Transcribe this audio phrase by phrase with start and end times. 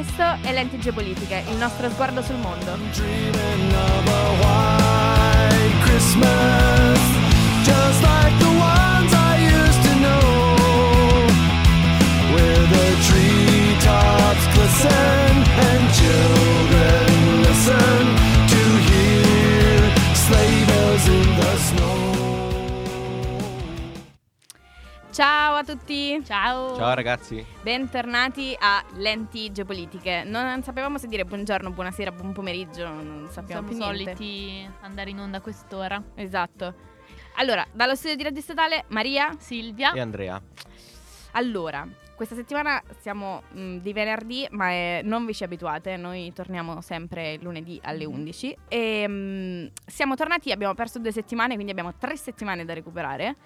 [0.00, 2.74] Questo è Lenti Geopolitiche, il nostro sguardo sul mondo.
[25.60, 26.22] A tutti!
[26.24, 26.74] Ciao.
[26.74, 27.44] Ciao ragazzi.
[27.62, 30.22] Bentornati a Lenti Geopolitiche.
[30.24, 34.14] Non sapevamo se dire buongiorno, buonasera, buon pomeriggio, non sappiamo Siamo più niente.
[34.16, 36.02] soliti andare in onda a quest'ora.
[36.14, 36.74] Esatto.
[37.36, 39.36] Allora, dallo studio di Radio Statale, Maria.
[39.38, 39.92] Silvia.
[39.92, 40.40] E Andrea.
[41.32, 46.80] Allora, questa settimana siamo mh, di venerdì, ma eh, non vi ci abituate, noi torniamo
[46.80, 48.56] sempre lunedì alle 11.
[48.66, 53.36] E mh, siamo tornati, abbiamo perso due settimane, quindi abbiamo tre settimane da recuperare.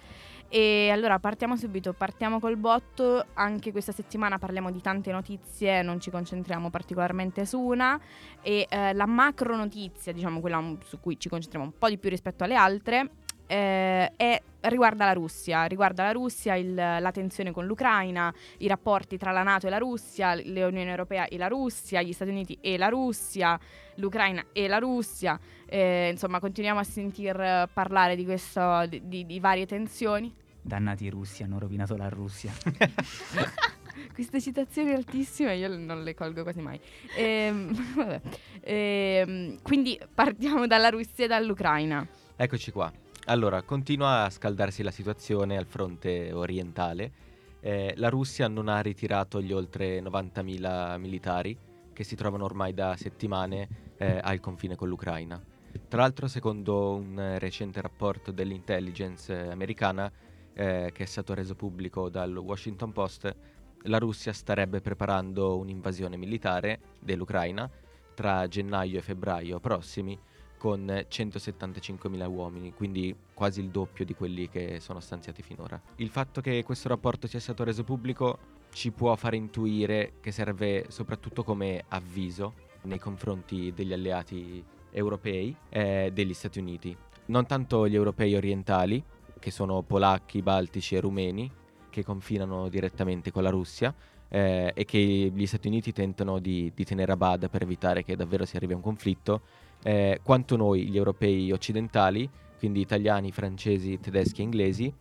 [0.56, 3.26] E allora partiamo subito, partiamo col botto.
[3.34, 8.00] Anche questa settimana parliamo di tante notizie, non ci concentriamo particolarmente su una.
[8.41, 12.08] E eh, la macro notizia, diciamo quella su cui ci concentriamo un po' di più
[12.08, 13.11] rispetto alle altre,
[13.48, 15.64] eh, è- riguarda la Russia.
[15.64, 19.78] Riguarda la Russia, il- la tensione con l'Ucraina, i rapporti tra la Nato e la
[19.78, 23.58] Russia, l'Unione Europea e la Russia, gli Stati Uniti e la Russia,
[23.96, 25.36] l'Ucraina e la Russia.
[25.66, 30.42] Eh, insomma, continuiamo a sentir eh, parlare di, questo, di, di- di varie tensioni.
[30.67, 32.51] Dannati russi, hanno rovinato la Russia.
[34.15, 36.81] Queste citazioni altissime io non le colgo quasi mai.
[37.17, 38.20] Ehm, vabbè.
[38.62, 42.07] Ehm, quindi partiamo dalla Russia e dall'Ucraina.
[42.35, 42.91] Eccoci qua.
[43.27, 47.12] Allora, continua a scaldarsi la situazione al fronte orientale.
[47.61, 51.57] Eh, la Russia non ha ritirato gli oltre 90.000 militari
[51.92, 55.42] che si trovano ormai da settimane eh, al confine con l'Ucraina.
[55.89, 60.11] Tra l'altro, secondo un eh, recente rapporto dell'intelligence eh, americana,
[60.55, 63.36] eh, che è stato reso pubblico dal Washington Post,
[63.83, 67.70] la Russia starebbe preparando un'invasione militare dell'Ucraina
[68.14, 70.18] tra gennaio e febbraio prossimi
[70.56, 75.79] con 175.000 uomini, quindi quasi il doppio di quelli che sono stanziati finora.
[75.96, 78.39] Il fatto che questo rapporto sia stato reso pubblico
[78.73, 86.11] ci può fare intuire che serve soprattutto come avviso nei confronti degli alleati europei e
[86.14, 86.96] degli Stati Uniti.
[87.27, 89.02] Non tanto gli europei orientali,
[89.44, 91.50] che sono polacchi, baltici e rumeni,
[91.90, 93.94] che confinano direttamente con la Russia,
[94.27, 98.16] eh, e che gli Stati Uniti tentano di, di tenere a bada per evitare che
[98.16, 99.42] davvero si arrivi a un conflitto,
[99.82, 102.27] eh, quanto noi, gli europei occidentali,
[102.58, 104.94] quindi italiani, francesi, tedeschi e inglesi,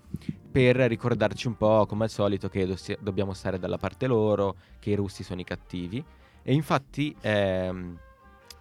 [0.52, 4.90] per ricordarci un po', come al solito, che dossi- dobbiamo stare dalla parte loro, che
[4.90, 6.04] i russi sono i cattivi.
[6.44, 7.98] E infatti, ehm,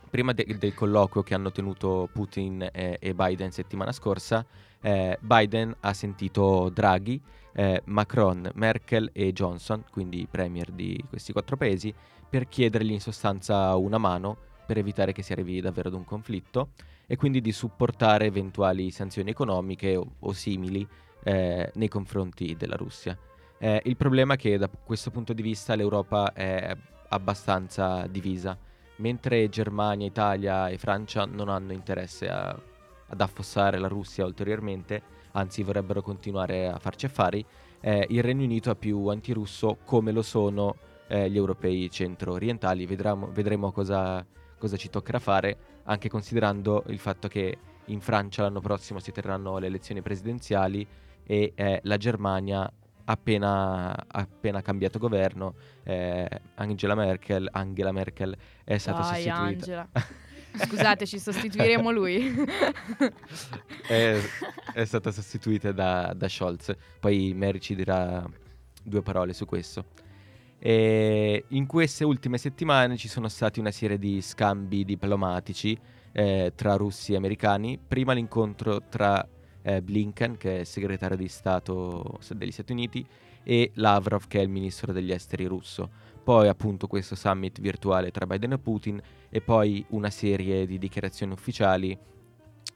[0.09, 4.47] prima de- del colloquio che hanno tenuto Putin eh, e Biden settimana scorsa,
[4.83, 7.21] eh, Biden ha sentito Draghi,
[7.55, 11.93] eh, Macron, Merkel e Johnson, quindi i premier di questi quattro paesi,
[12.29, 16.71] per chiedergli in sostanza una mano per evitare che si arrivi davvero ad un conflitto
[17.07, 20.87] e quindi di supportare eventuali sanzioni economiche o, o simili
[21.25, 23.17] eh, nei confronti della Russia.
[23.59, 26.75] Eh, il problema è che da questo punto di vista l'Europa è
[27.09, 28.57] abbastanza divisa,
[28.97, 32.59] mentre Germania, Italia e Francia non hanno interesse a-
[33.13, 35.03] ad affossare la Russia ulteriormente,
[35.33, 37.45] anzi vorrebbero continuare a farci affari,
[37.81, 40.77] eh, il Regno Unito è più antirusso come lo sono
[41.09, 42.87] eh, gli europei centro-orientali.
[42.87, 44.25] Vedremo, vedremo cosa,
[44.59, 49.59] cosa ci toccherà fare, anche considerando il fatto che in Francia l'anno prossimo si terranno
[49.59, 50.87] le elezioni presidenziali
[51.25, 52.73] e eh, la Germania
[53.05, 58.35] appena, appena cambiato governo eh, Angela Merkel, Angela Merkel
[58.65, 59.89] è stata Dai, sostituita Angela.
[60.55, 62.35] Scusateci, sostituiremo lui.
[63.87, 64.19] è,
[64.75, 66.75] è stata sostituita da, da Scholz.
[67.01, 68.25] Poi Mary ci dirà
[68.83, 69.87] due parole su questo.
[70.59, 75.77] E in queste ultime settimane ci sono stati una serie di scambi diplomatici
[76.13, 77.79] eh, tra russi e americani.
[77.85, 79.27] Prima l'incontro tra
[79.63, 83.05] eh, Blinken, che è segretario di Stato degli Stati Uniti,
[83.43, 86.02] e Lavrov, che è il ministro degli esteri russo.
[86.23, 91.33] Poi appunto questo summit virtuale tra Biden e Putin e poi una serie di dichiarazioni
[91.33, 91.99] ufficiali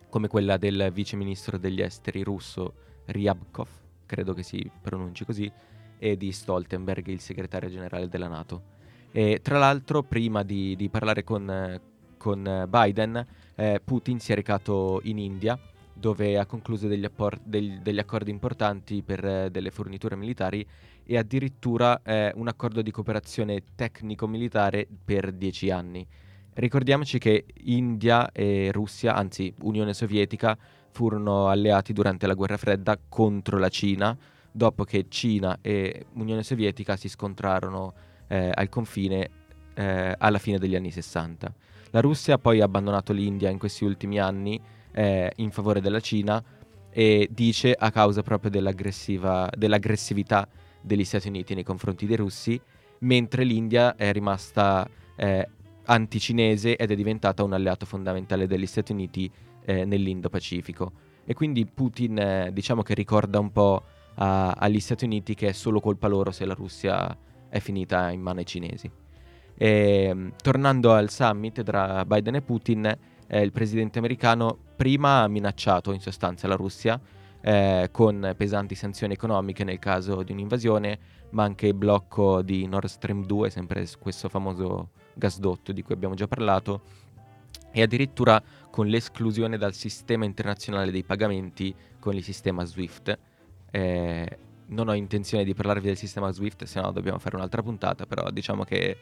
[0.09, 2.75] come quella del vice ministro degli esteri russo
[3.07, 3.69] Ryabkov,
[4.07, 5.51] credo che si pronunci così,
[5.99, 8.75] e di Stoltenberg, il segretario generale della Nato.
[9.13, 11.81] E tra l'altro, prima di, di parlare con,
[12.17, 15.59] con Biden, eh, Putin si è recato in India,
[15.93, 20.67] dove ha concluso degli, appor- del- degli accordi importanti per eh, delle forniture militari
[21.07, 26.07] e addirittura eh, un accordo di cooperazione tecnico-militare per dieci anni.
[26.55, 30.59] Ricordiamoci che India e Russia, anzi Unione Sovietica,
[30.91, 34.17] furono alleati durante la guerra fredda contro la Cina,
[34.51, 37.93] dopo che Cina e Unione Sovietica si scontrarono
[38.27, 39.29] eh, al confine
[39.75, 41.55] eh, alla fine degli anni 60.
[41.91, 44.61] La Russia ha poi abbandonato l'India in questi ultimi anni
[44.93, 46.43] eh, in favore della Cina
[46.91, 50.49] e dice a causa proprio dell'aggressività
[50.87, 52.59] degli Stati Uniti nei confronti dei russi,
[53.01, 55.49] mentre l'India è rimasta eh,
[55.85, 59.31] anticinese ed è diventata un alleato fondamentale degli Stati Uniti
[59.65, 60.93] eh, nell'Indo-Pacifico.
[61.25, 63.83] E quindi Putin eh, diciamo che ricorda un po'
[64.15, 67.17] a- agli Stati Uniti che è solo colpa loro se la Russia
[67.49, 68.89] è finita in mano ai cinesi.
[69.59, 72.97] E, mh, tornando al summit tra Biden e Putin,
[73.27, 77.01] eh, il presidente americano prima ha minacciato in sostanza la Russia
[77.47, 80.99] eh, con pesanti sanzioni economiche nel caso di un'invasione,
[81.31, 86.15] ma anche il blocco di Nord Stream 2, sempre questo famoso gasdotto di cui abbiamo
[86.15, 86.83] già parlato,
[87.71, 93.19] e addirittura con l'esclusione dal sistema internazionale dei pagamenti con il sistema SWIFT.
[93.71, 98.07] Eh, non ho intenzione di parlarvi del sistema SWIFT, se no dobbiamo fare un'altra puntata,
[98.07, 98.97] però diciamo che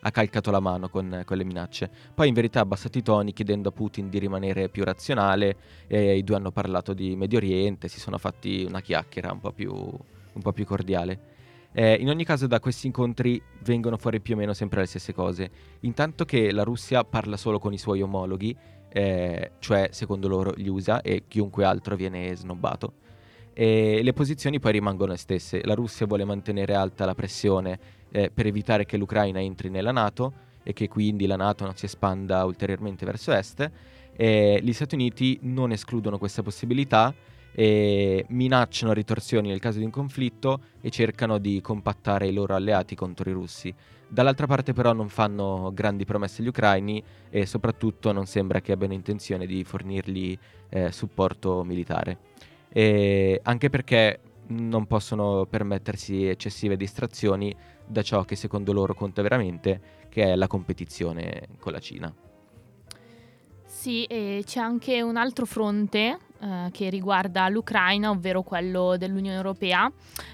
[0.00, 1.90] ha calcato la mano con, con le minacce.
[2.14, 5.56] Poi in verità ha abbassato i toni chiedendo a Putin di rimanere più razionale
[5.86, 9.52] e i due hanno parlato di Medio Oriente, si sono fatti una chiacchiera un po'
[9.52, 11.38] più, un po' più cordiale.
[11.72, 15.12] Eh, in ogni caso da questi incontri vengono fuori più o meno sempre le stesse
[15.12, 15.50] cose.
[15.80, 18.56] Intanto che la Russia parla solo con i suoi omologhi,
[18.88, 22.94] eh, cioè secondo loro gli USA e chiunque altro viene snobbato.
[23.52, 25.60] E le posizioni poi rimangono le stesse.
[25.64, 27.78] La Russia vuole mantenere alta la pressione
[28.12, 31.86] eh, per evitare che l'Ucraina entri nella Nato e che quindi la Nato non si
[31.86, 33.70] espanda ulteriormente verso est.
[34.12, 37.14] E gli Stati Uniti non escludono questa possibilità
[37.52, 42.94] e minacciano ritorsioni nel caso di un conflitto e cercano di compattare i loro alleati
[42.94, 43.74] contro i russi.
[44.06, 48.92] Dall'altra parte però non fanno grandi promesse agli ucraini e soprattutto non sembra che abbiano
[48.92, 50.36] intenzione di fornirgli
[50.68, 52.18] eh, supporto militare.
[52.68, 57.54] E anche perché non possono permettersi eccessive distrazioni
[57.90, 62.14] da ciò che secondo loro conta veramente, che è la competizione con la Cina.
[63.64, 69.90] Sì, e c'è anche un altro fronte eh, che riguarda l'Ucraina, ovvero quello dell'Unione Europea.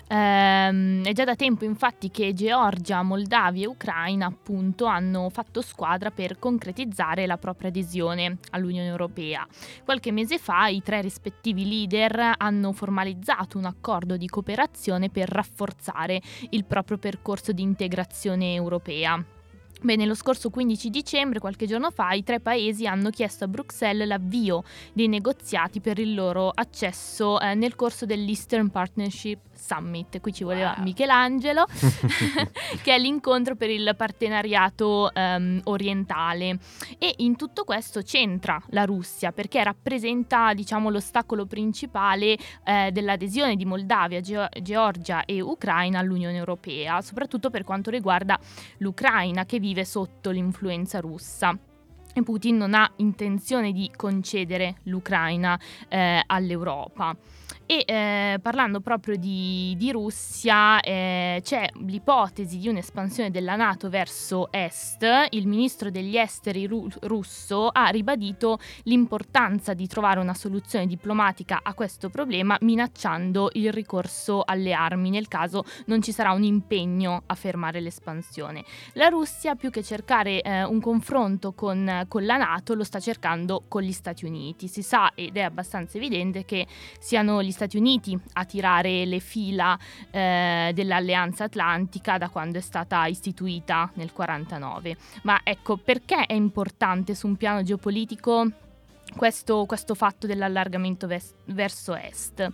[0.08, 6.10] Ehm, è già da tempo infatti che Georgia, Moldavia e Ucraina appunto hanno fatto squadra
[6.10, 9.46] per concretizzare la propria adesione all'Unione Europea.
[9.84, 16.20] Qualche mese fa i tre rispettivi leader hanno formalizzato un accordo di cooperazione per rafforzare
[16.50, 19.35] il proprio percorso di integrazione europea.
[19.82, 24.08] Bene, lo scorso 15 dicembre, qualche giorno fa, i tre paesi hanno chiesto a Bruxelles
[24.08, 24.64] l'avvio
[24.94, 30.20] dei negoziati per il loro accesso eh, nel corso dell'Eastern Partnership Summit.
[30.20, 30.84] Qui ci voleva Wow.
[30.84, 31.66] Michelangelo,
[32.82, 36.58] che è l'incontro per il partenariato ehm, orientale.
[36.98, 43.64] E in tutto questo c'entra la Russia perché rappresenta, diciamo, l'ostacolo principale eh, dell'adesione di
[43.64, 48.38] Moldavia, Geo- Georgia e Ucraina all'Unione Europea, soprattutto per quanto riguarda
[48.78, 51.56] l'Ucraina che vive sotto l'influenza russa.
[52.14, 57.14] E Putin non ha intenzione di concedere l'Ucraina eh, all'Europa.
[57.68, 64.52] E eh, parlando proprio di, di Russia, eh, c'è l'ipotesi di un'espansione della Nato verso
[64.52, 65.04] est.
[65.30, 71.74] Il ministro degli esteri ru- russo ha ribadito l'importanza di trovare una soluzione diplomatica a
[71.74, 77.34] questo problema, minacciando il ricorso alle armi nel caso non ci sarà un impegno a
[77.34, 78.64] fermare l'espansione.
[78.92, 83.64] La Russia, più che cercare eh, un confronto con, con la Nato, lo sta cercando
[83.66, 84.68] con gli Stati Uniti.
[84.68, 86.64] Si sa ed è abbastanza evidente che
[87.00, 89.78] siano gli Stati Uniti a tirare le fila
[90.10, 94.96] eh, dell'Alleanza Atlantica da quando è stata istituita nel 49.
[95.22, 98.50] Ma ecco, perché è importante su un piano geopolitico
[99.14, 102.46] questo, questo fatto dell'allargamento ves- verso est.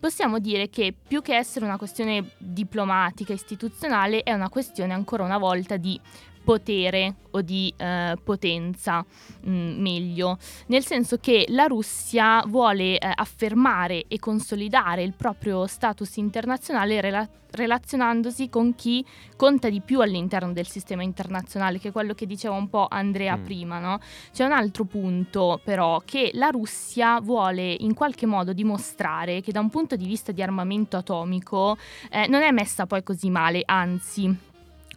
[0.00, 5.38] Possiamo dire che più che essere una questione diplomatica, istituzionale, è una questione ancora una
[5.38, 6.00] volta di
[6.48, 9.04] potere o di eh, potenza,
[9.46, 10.38] mm, meglio,
[10.68, 17.28] nel senso che la Russia vuole eh, affermare e consolidare il proprio status internazionale rela-
[17.50, 19.04] relazionandosi con chi
[19.36, 23.36] conta di più all'interno del sistema internazionale, che è quello che diceva un po' Andrea
[23.36, 23.44] Mm.
[23.44, 24.00] prima, no?
[24.32, 29.60] C'è un altro punto però che la Russia vuole in qualche modo dimostrare che da
[29.60, 31.76] un punto di vista di armamento atomico
[32.10, 34.46] eh, non è messa poi così male, anzi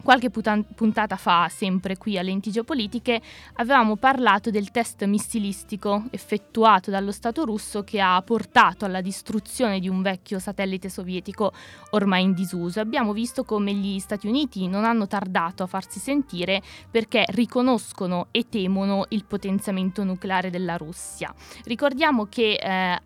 [0.04, 3.22] Qualche putan- puntata fa, sempre qui a Lenti Geopolitiche,
[3.56, 9.88] avevamo parlato del test missilistico effettuato dallo Stato russo che ha portato alla distruzione di
[9.88, 11.54] un vecchio satellite sovietico
[11.92, 12.80] ormai in disuso.
[12.80, 18.50] Abbiamo visto come gli Stati Uniti non hanno tardato a farsi sentire perché riconoscono e
[18.50, 21.34] temono il potenziamento nucleare della Russia.
[21.66, 23.02] Ricordiamo che eh,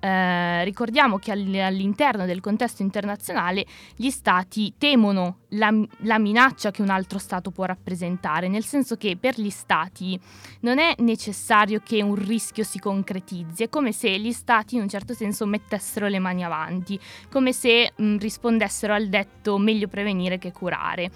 [0.00, 6.82] eh, ricordiamo che all- all'interno del contesto internazionale gli stati temono la, la minaccia che
[6.82, 10.18] un altro stato può rappresentare, nel senso che per gli stati
[10.60, 14.88] non è necessario che un rischio si concretizzi, è come se gli stati in un
[14.88, 16.98] certo senso mettessero le mani avanti,
[17.30, 21.10] come se mh, rispondessero al detto meglio prevenire che curare.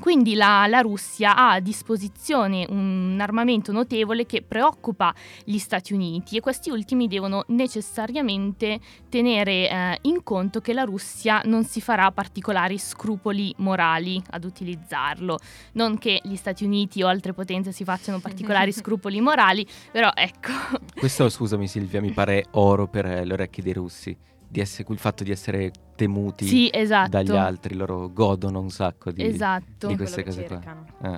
[0.00, 5.14] Quindi la, la, Russia ha a disposizione un armamento notevole che preoccupa
[5.44, 8.78] gli Stati Uniti e questi ultimi devono necessariamente
[9.08, 15.38] tenere eh, in conto che la Russia non si farà particolari scrupoli morali ad utilizzarlo.
[15.72, 20.52] Non che gli Stati Uniti o altre potenze si facciano particolari scrupoli morali, però ecco.
[20.94, 24.16] Questo, scusami Silvia, mi pare oro per le orecchie dei russi
[24.54, 27.10] essere, il fatto di essere temuti sì, esatto.
[27.10, 29.88] dagli altri, loro godono un sacco di, esatto.
[29.88, 30.60] di queste cose qua.
[31.02, 31.16] Eh.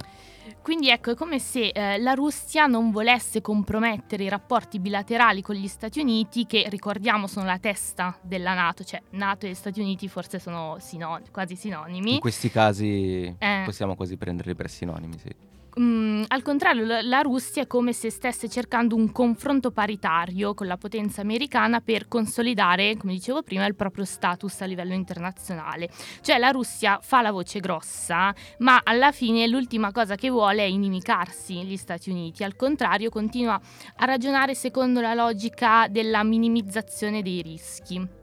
[0.62, 5.54] Quindi ecco, è come se eh, la Russia non volesse compromettere i rapporti bilaterali con
[5.54, 10.06] gli Stati Uniti, che ricordiamo sono la testa della Nato, cioè Nato e Stati Uniti
[10.08, 12.14] forse sono sinon- quasi sinonimi.
[12.14, 13.62] In questi casi Eh.
[13.64, 15.34] possiamo quasi prenderli per sinonimi, sì.
[15.78, 20.66] Mm, al contrario, la, la Russia è come se stesse cercando un confronto paritario con
[20.66, 25.88] la potenza americana per consolidare, come dicevo prima, il proprio status a livello internazionale.
[26.22, 30.66] Cioè la Russia fa la voce grossa, ma alla fine l'ultima cosa che vuole è
[30.66, 32.42] inimicarsi gli Stati Uniti.
[32.42, 33.60] Al contrario, continua
[33.96, 38.19] a ragionare secondo la logica della minimizzazione dei rischi.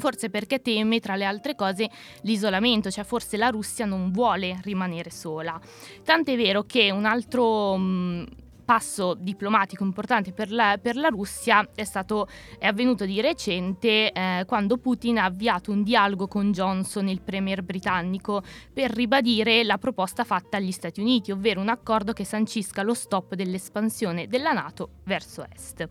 [0.00, 1.90] Forse perché teme, tra le altre cose,
[2.22, 5.60] l'isolamento, cioè forse la Russia non vuole rimanere sola.
[6.02, 8.26] Tant'è vero che un altro mh,
[8.70, 14.44] passo diplomatico importante per la, per la Russia è, stato, è avvenuto di recente eh,
[14.46, 20.22] quando Putin ha avviato un dialogo con Johnson, il premier britannico, per ribadire la proposta
[20.22, 25.44] fatta agli Stati Uniti, ovvero un accordo che sancisca lo stop dell'espansione della Nato verso
[25.52, 25.88] est.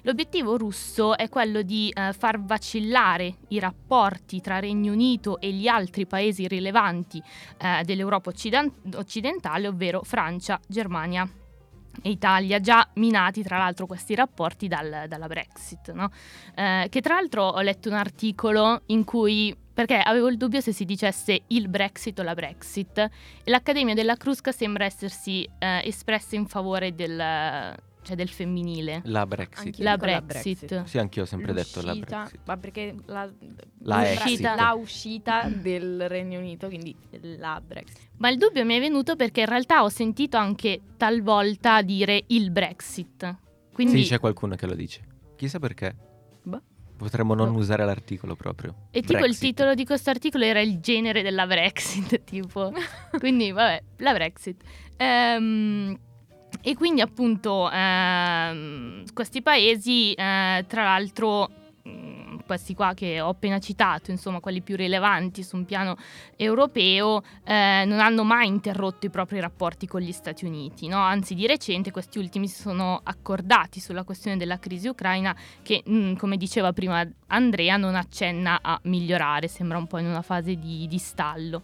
[0.00, 5.68] L'obiettivo russo è quello di eh, far vacillare i rapporti tra Regno Unito e gli
[5.68, 7.22] altri paesi rilevanti
[7.58, 11.28] eh, dell'Europa occiden- occidentale, ovvero Francia, Germania
[12.00, 15.92] e Italia, già minati tra l'altro questi rapporti dal- dalla Brexit.
[15.92, 16.10] no?
[16.54, 20.72] Eh, che tra l'altro ho letto un articolo in cui, perché avevo il dubbio se
[20.72, 23.08] si dicesse il Brexit o la Brexit,
[23.44, 29.00] l'Accademia della Crusca sembra essersi eh, espressa in favore del, cioè del femminile.
[29.04, 29.78] La Brexit.
[29.78, 30.66] La dico la Brexit.
[30.66, 30.84] Brexit.
[30.88, 32.40] Sì, anch'io ho sempre detto la L'uscita- Brexit.
[32.44, 33.30] Ma perché la,
[33.82, 34.40] La l'uscita- exit.
[34.56, 36.94] la uscita del Regno Unito, quindi
[37.38, 38.10] la Brexit.
[38.18, 42.50] Ma il dubbio mi è venuto perché in realtà ho sentito anche talvolta dire il
[42.50, 43.36] Brexit.
[43.72, 45.00] Quindi, Sì, c'è qualcuno che lo dice.
[45.36, 45.94] Chissà perché.
[46.42, 46.60] Boh.
[46.96, 47.58] Potremmo non Boh.
[47.58, 48.86] usare l'articolo proprio.
[48.90, 49.40] e tipo il Brexit.
[49.42, 52.72] titolo di questo articolo era il genere della Brexit, tipo.
[53.18, 54.62] quindi vabbè, la Brexit.
[54.96, 55.98] Ehm,
[56.60, 61.50] e quindi appunto ehm, questi paesi, eh, tra l'altro,
[61.88, 65.96] mm, questi qua che ho appena citato, insomma quelli più rilevanti su un piano
[66.36, 70.98] europeo, eh, non hanno mai interrotto i propri rapporti con gli Stati Uniti, no?
[70.98, 76.14] anzi di recente questi ultimi si sono accordati sulla questione della crisi ucraina che, mm,
[76.14, 80.86] come diceva prima Andrea, non accenna a migliorare, sembra un po' in una fase di,
[80.86, 81.62] di stallo.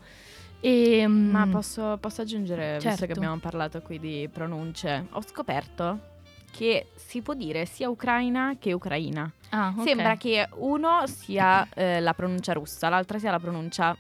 [0.61, 3.07] E, mm, Ma posso, posso aggiungere, visto Certo.
[3.07, 6.17] che abbiamo parlato qui di pronunce, ho scoperto
[6.51, 9.31] che si può dire sia ucraina che ucraina.
[9.51, 9.83] ah, ok.
[9.87, 13.97] Sembra che uno sia eh, la pronuncia russa, l'altra sia la pronuncia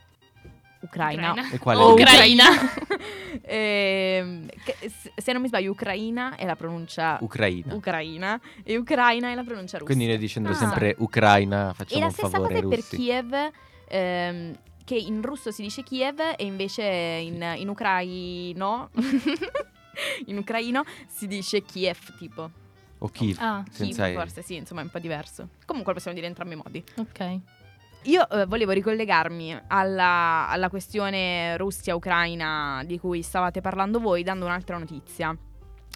[0.80, 1.48] ucraina.
[1.50, 2.00] E quale O è?
[2.00, 2.44] ucraina.
[3.42, 7.74] Ehm, che se- non mi sbaglio, ucraina è la pronuncia Ucraina.
[7.74, 9.92] ucraina e ucraina è la pronuncia russa.
[9.92, 10.54] Quindi noi dicendo Ah.
[10.54, 12.96] sempre Ucraina e facciamo la un stessa favore cosa ai per russi.
[12.96, 13.50] Kiev,
[13.88, 14.54] ehm,
[14.88, 18.88] che in russo si dice Kiev e invece in, in ucraino
[20.24, 22.50] in ucraino si dice Kiev tipo.
[23.00, 23.36] O Kiev.
[23.38, 25.50] Ah, senza Kiev forse sì, insomma è un po' diverso.
[25.66, 26.84] Comunque possiamo dire in entrambi i modi.
[26.96, 27.40] ok.
[28.04, 34.78] Io eh, volevo ricollegarmi alla, alla questione Russia-Ucraina di cui stavate parlando voi dando un'altra
[34.78, 35.36] notizia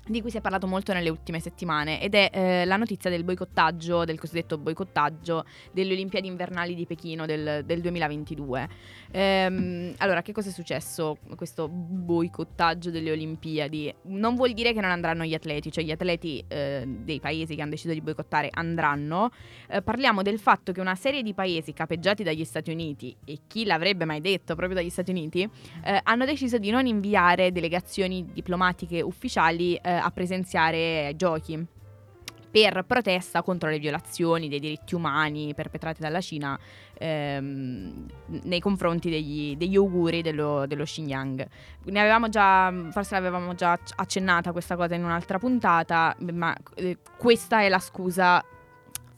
[0.07, 3.23] di cui si è parlato molto nelle ultime settimane ed è eh, la notizia del
[3.23, 8.69] boicottaggio, del cosiddetto boicottaggio delle Olimpiadi invernali di Pechino del, del 2022.
[9.13, 11.19] Ehm, allora, che cosa è successo?
[11.37, 16.43] Questo boicottaggio delle Olimpiadi non vuol dire che non andranno gli atleti, cioè gli atleti
[16.49, 19.31] eh, dei paesi che hanno deciso di boicottare andranno,
[19.69, 23.65] eh, parliamo del fatto che una serie di paesi capeggiati dagli Stati Uniti, e chi
[23.65, 25.49] l'avrebbe mai detto proprio dagli Stati Uniti,
[25.85, 31.67] eh, hanno deciso di non inviare delegazioni diplomatiche ufficiali eh, a presenziare giochi
[32.53, 36.59] per protesta contro le violazioni dei diritti umani perpetrate dalla Cina
[36.99, 38.07] ehm,
[38.43, 41.47] nei confronti degli, degli uiguri dello, dello Xinjiang.
[41.85, 47.63] Ne avevamo già, forse l'avevamo già accennata questa cosa in un'altra puntata, ma eh, questa
[47.63, 48.45] è la scusa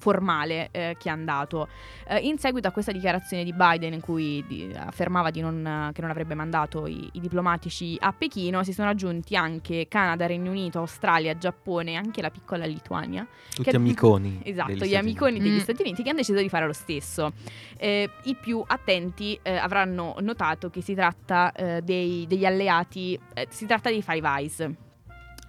[0.04, 1.68] formale eh, che è andato.
[2.06, 6.02] Eh, in seguito a questa dichiarazione di Biden in cui di- affermava di non- che
[6.02, 10.78] non avrebbe mandato i, i diplomatici a Pechino, si sono aggiunti anche Canada, Regno Unito,
[10.80, 13.26] Australia, Giappone e anche la piccola Lituania.
[13.54, 14.40] Tutti Che- amiconi.
[14.44, 15.58] Esatto, gli Stati amiconi degli Mm.
[15.60, 17.32] Stati Uniti che hanno deciso di fare lo stesso.
[17.78, 23.46] Eh, I più attenti eh, avranno notato che si tratta eh, dei- degli alleati, eh,
[23.48, 24.68] si tratta dei Five Eyes.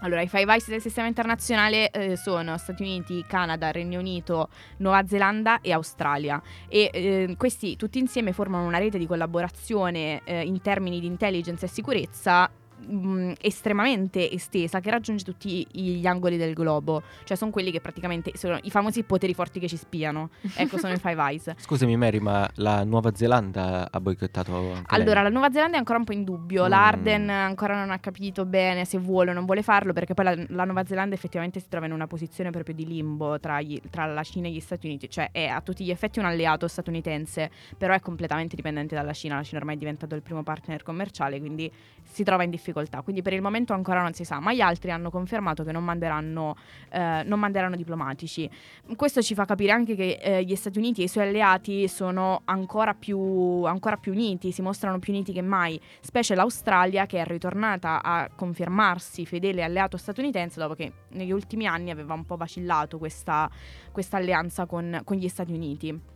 [0.05, 5.03] Allora, i Five Eyes del sistema internazionale eh, sono Stati Uniti, Canada, Regno Unito, Nuova
[5.07, 6.39] Zelanda e Australia.
[6.69, 11.65] E eh, questi tutti insieme formano una rete di collaborazione eh, in termini di intelligence
[11.65, 17.71] e sicurezza mh, estremamente estesa che raggiunge tutti gli angoli del globo, cioè sono quelli
[17.71, 20.29] che praticamente sono i famosi poteri forti che ci spiano.
[20.55, 21.53] Ecco, sono i Five Eyes.
[21.57, 25.23] Scusami Mary, ma la Nuova Zelanda ha boicottato anche Allora, lei?
[25.23, 26.65] la Nuova Zelanda è ancora un po' in dubbio.
[26.65, 26.69] Mm.
[26.69, 30.25] La Arden ancora non ha capito bene se vuole o non vuole farlo, perché poi
[30.25, 33.81] la, la Nuova Zelanda effettivamente si trova in una posizione proprio di limbo tra, gli-
[33.89, 35.09] tra la Cina e gli Stati Uniti.
[35.09, 39.35] Cioè, è a tutti gli effetti un alleato statunitense, però è completamente dipendente dalla Cina.
[39.35, 41.71] La Cina ormai è diventato il primo partner commerciale, quindi
[42.03, 42.74] si trova in difficoltà.
[43.03, 45.83] Quindi per il momento ancora non si sa, ma gli altri hanno confermato che non
[45.83, 46.55] manderanno,
[46.89, 48.49] eh, non manderanno diplomatici.
[48.95, 52.41] Questo ci fa capire anche che eh, gli Stati Uniti e i suoi alleati sono
[52.45, 57.25] ancora più, ancora più uniti, si mostrano più uniti che mai, specie l'Australia che è
[57.25, 62.97] ritornata a confermarsi fedele alleato statunitense dopo che negli ultimi anni aveva un po' vacillato
[62.97, 63.49] questa,
[63.91, 66.14] questa alleanza con, con gli Stati Uniti.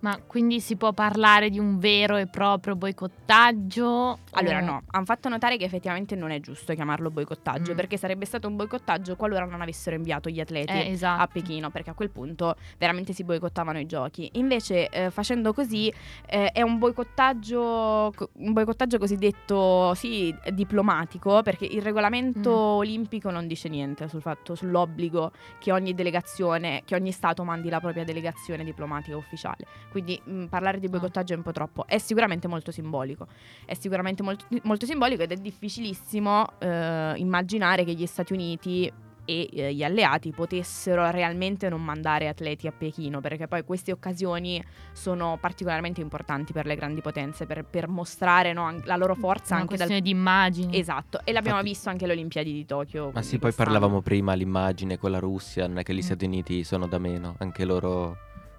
[0.00, 4.18] Ma quindi si può parlare di un vero e proprio boicottaggio?
[4.32, 7.76] Allora no, hanno fatto notare che effettivamente non è giusto chiamarlo boicottaggio Mm.
[7.76, 10.72] perché sarebbe stato un boicottaggio qualora non avessero inviato gli atleti.
[10.72, 11.22] Eh, esatto.
[11.22, 14.28] a Pechino perché a quel punto veramente si boicottavano i giochi.
[14.34, 15.92] Invece eh, facendo così
[16.26, 22.76] eh, è un boicottaggio, co- un boicottaggio cosiddetto sì, diplomatico perché il regolamento Mm.
[22.78, 27.80] olimpico non dice niente sul fatto, sull'obbligo che ogni delegazione, che ogni Stato mandi la
[27.80, 29.66] propria delegazione diplomatica ufficiale.
[29.90, 31.86] Quindi mh, parlare di boicottaggio è un po' troppo.
[31.86, 33.26] È sicuramente molto simbolico.
[33.64, 38.92] È sicuramente molto, molto simbolico ed è difficilissimo eh, immaginare che gli Stati Uniti
[39.24, 44.64] e eh, gli alleati potessero realmente non mandare atleti a Pechino, perché poi queste occasioni
[44.92, 49.52] sono particolarmente importanti per le grandi potenze, per, per mostrare no, an- la loro forza
[49.52, 49.86] una anche dal...
[49.86, 50.78] questione di immagini.
[50.78, 53.10] Esatto, e l'abbiamo Infatti- visto anche alle Olimpiadi di Tokyo.
[53.12, 53.70] Ma sì, poi quest'anno.
[53.72, 56.00] parlavamo prima l'immagine con la Russia, non è che gli Mm.
[56.00, 58.16] Stati Uniti sono da meno, anche loro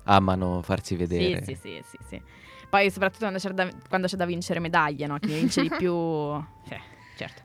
[0.10, 1.43] amano farsi vedere.
[1.43, 2.22] Sì, sì, sì, sì, sì.
[2.69, 5.17] Poi soprattutto quando c'è da, quando c'è da vincere medaglie, no?
[5.19, 5.91] Chi vince di più...
[5.91, 6.80] Cioè,
[7.15, 7.41] certo.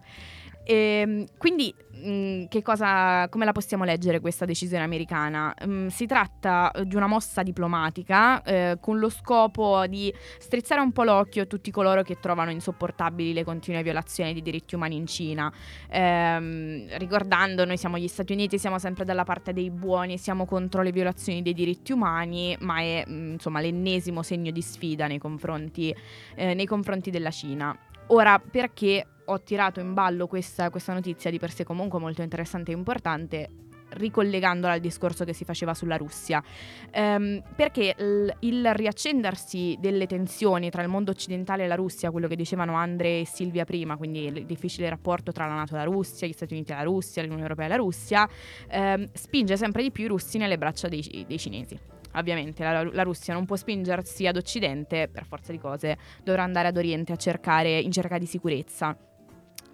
[0.65, 1.75] Ehm, quindi,
[2.05, 5.55] mh, che cosa, come la possiamo leggere questa decisione americana?
[5.67, 10.93] Mm, si tratta eh, di una mossa diplomatica eh, con lo scopo di strizzare un
[10.93, 15.07] po' l'occhio a tutti coloro che trovano insopportabili le continue violazioni di diritti umani in
[15.07, 15.53] Cina.
[15.89, 20.83] Ehm, ricordando, noi siamo gli Stati Uniti, siamo sempre dalla parte dei buoni, siamo contro
[20.83, 25.95] le violazioni dei diritti umani, ma è mm, insomma l'ennesimo segno di sfida nei confronti,
[26.35, 27.77] eh, nei confronti della Cina.
[28.09, 32.73] Ora, perché ho tirato in ballo questa, questa notizia di per sé comunque molto interessante
[32.73, 33.49] e importante?
[33.95, 36.43] ricollegandola al discorso che si faceva sulla Russia,
[36.91, 42.29] Ehm, perché l- il riaccendersi delle tensioni tra il mondo occidentale e la Russia, quello
[42.29, 45.85] che dicevano Andre e Silvia prima, quindi il difficile rapporto tra la Nato e la
[45.85, 48.29] Russia, gli Stati Uniti e la Russia, l'Unione Europea e la Russia,
[48.69, 51.79] ehm, spinge sempre di più i russi nelle braccia dei, dei cinesi.
[52.15, 56.69] Ovviamente la, la Russia non può spingersi ad occidente, per forza di cose, dovrà andare
[56.69, 58.97] ad oriente a cercare, in cerca di sicurezza.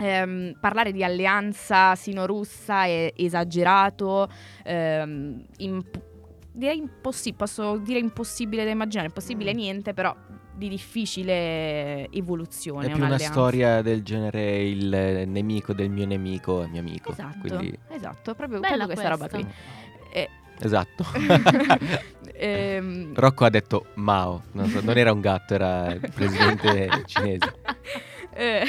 [0.01, 4.29] Ehm, parlare di alleanza sino-russa è esagerato,
[4.65, 6.01] ehm, imp-
[6.53, 9.57] direi impossibile, posso dire impossibile da immaginare, impossibile Mm.
[9.57, 10.15] niente, però
[10.55, 12.89] di difficile evoluzione.
[12.89, 17.13] È più una storia del genere il nemico del mio nemico è mio amico.
[17.13, 19.47] Esatto, Quindi, esatto, proprio, proprio questa roba questa.
[19.49, 19.55] qui.
[20.13, 20.29] Eh,
[20.61, 21.05] esatto.
[22.35, 27.53] ehm, Rocco ha detto Mao, non, so- non era un gatto, era il presidente cinese.
[28.41, 28.65] Eh,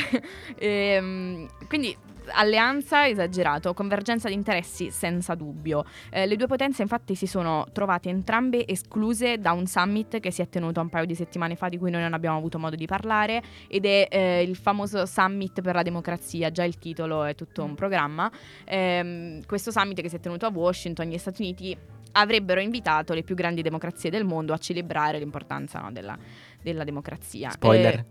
[0.57, 1.95] ehm, quindi
[2.33, 5.85] alleanza esagerato, convergenza di interessi senza dubbio.
[6.09, 10.41] Eh, le due potenze infatti si sono trovate entrambe escluse da un summit che si
[10.41, 12.85] è tenuto un paio di settimane fa di cui noi non abbiamo avuto modo di
[12.85, 17.63] parlare ed è eh, il famoso summit per la democrazia, già il titolo è tutto
[17.63, 18.31] un programma.
[18.65, 21.77] Ehm, questo summit che si è tenuto a Washington, gli Stati Uniti
[22.13, 26.17] avrebbero invitato le più grandi democrazie del mondo a celebrare l'importanza no, della,
[26.61, 27.51] della democrazia.
[27.51, 28.05] Spoiler.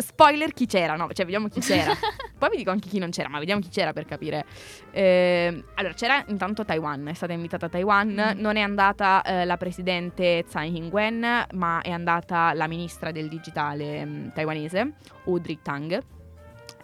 [0.00, 1.08] Spoiler chi c'era, no?
[1.12, 1.92] Cioè, vediamo chi c'era.
[2.38, 4.44] Poi vi dico anche chi non c'era, ma vediamo chi c'era per capire.
[4.92, 8.40] Eh, allora, c'era intanto Taiwan, è stata invitata Taiwan, Mm.
[8.40, 14.04] non è andata eh, la presidente Tsai Ing-wen, ma è andata la ministra del digitale
[14.04, 14.92] mm, taiwanese,
[15.26, 16.00] Audrey Tang.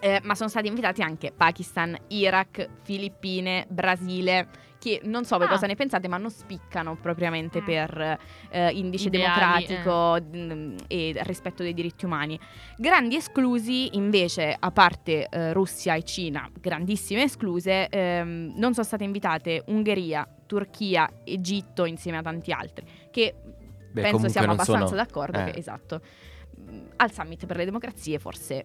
[0.00, 4.48] Eh, ma sono stati invitati anche Pakistan, Iraq, Filippine, Brasile,
[4.84, 5.50] che non so voi Ah.
[5.50, 7.64] cosa ne pensate, ma non spiccano propriamente Mm.
[7.64, 8.18] per
[8.50, 12.38] eh, indice Ideali, democratico mm, e rispetto dei diritti umani.
[12.76, 19.04] Grandi esclusi, invece, a parte eh, Russia e Cina, grandissime escluse, ehm, non sono state
[19.04, 23.34] invitate Ungheria, Turchia, Egitto, insieme a tanti altri, che
[23.90, 25.44] Beh, penso siamo abbastanza sono- d'accordo eh.
[25.52, 26.00] che, esatto,
[26.60, 28.64] mm, al summit per le democrazie forse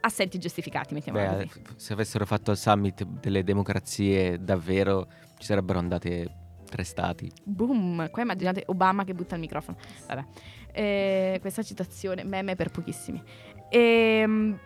[0.00, 1.62] assenti giustificati, mettiamola Beh, così.
[1.76, 5.06] se avessero fatto il summit delle democrazie davvero
[5.38, 6.30] ci sarebbero andate
[6.68, 7.30] tre stati.
[7.42, 8.10] Boom!
[8.10, 9.76] Qua immaginate Obama che butta il microfono.
[10.06, 10.24] Vabbè,
[10.72, 13.22] Eh, questa citazione, meme per pochissimi.
[13.68, 14.58] Ehm,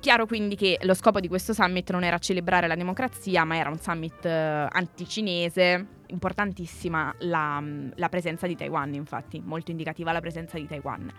[0.00, 3.70] chiaro quindi che lo scopo di questo summit non era celebrare la democrazia, ma era
[3.70, 5.86] un summit eh, anticinese.
[6.08, 7.62] Importantissima la,
[7.94, 11.12] la presenza di Taiwan, infatti, molto indicativa la presenza di Taiwan.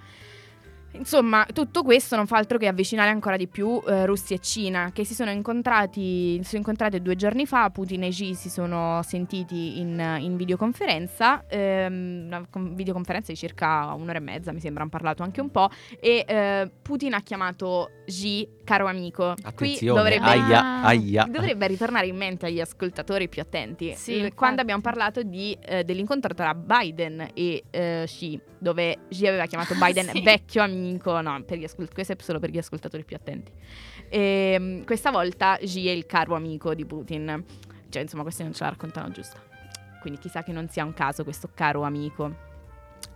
[0.93, 4.91] Insomma, tutto questo non fa altro che avvicinare ancora di più eh, Russia e Cina,
[4.91, 7.69] che si sono incontrati, si sono incontrate due giorni fa.
[7.69, 13.93] Putin e Xi si sono sentiti in, in videoconferenza, ehm, una con- videoconferenza di circa
[13.93, 15.69] un'ora e mezza, mi sembra, hanno parlato anche un po'.
[15.99, 19.33] E eh, Putin ha chiamato Xi caro amico.
[19.35, 21.23] Qui Attenzione, dovrebbe, aia, aia.
[21.27, 23.95] dovrebbe ritornare in mente agli ascoltatori più attenti.
[23.95, 24.33] Sì, Eh.
[24.35, 29.73] Quando abbiamo parlato di, eh, dell'incontro tra Biden e eh, Xi, dove Xi aveva chiamato
[29.81, 30.21] Biden Sì.
[30.21, 33.51] vecchio amico, no, per gli ascol- questo è solo per gli ascoltatori più attenti.
[34.09, 37.43] Ehm, questa volta Xi è il caro amico di Putin.
[37.89, 39.39] Cioè, insomma, questi non ce la raccontano giusta.
[40.01, 42.47] Quindi chissà che non sia un caso questo caro amico.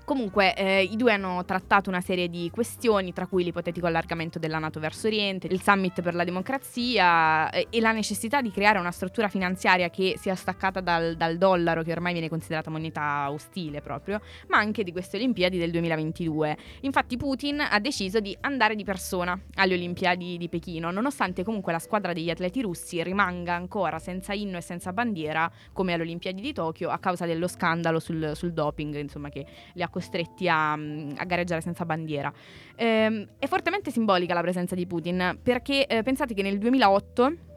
[0.06, 4.60] Comunque, eh, i due hanno trattato una serie di questioni, tra cui l'ipotetico allargamento della
[4.60, 8.92] Nato verso Oriente, il summit per la democrazia eh, e la necessità di creare una
[8.92, 14.20] struttura finanziaria che sia staccata dal, dal dollaro, che ormai viene considerata moneta ostile proprio,
[14.50, 16.58] ma anche di queste Olimpiadi del 2022.
[16.82, 21.80] Infatti Putin ha deciso di andare di persona alle Olimpiadi di Pechino, nonostante comunque la
[21.80, 26.52] squadra degli atleti russi rimanga ancora senza inno e senza bandiera, come alle Olimpiadi di
[26.52, 31.12] Tokyo, a causa dello scandalo sul, sul doping, insomma, che li ha costretti a, mm,
[31.18, 32.34] a gareggiare senza bandiera.
[32.76, 37.53] Ehm, è fortemente simbolica la presenza di Putin, perché eh, pensate che nel 2008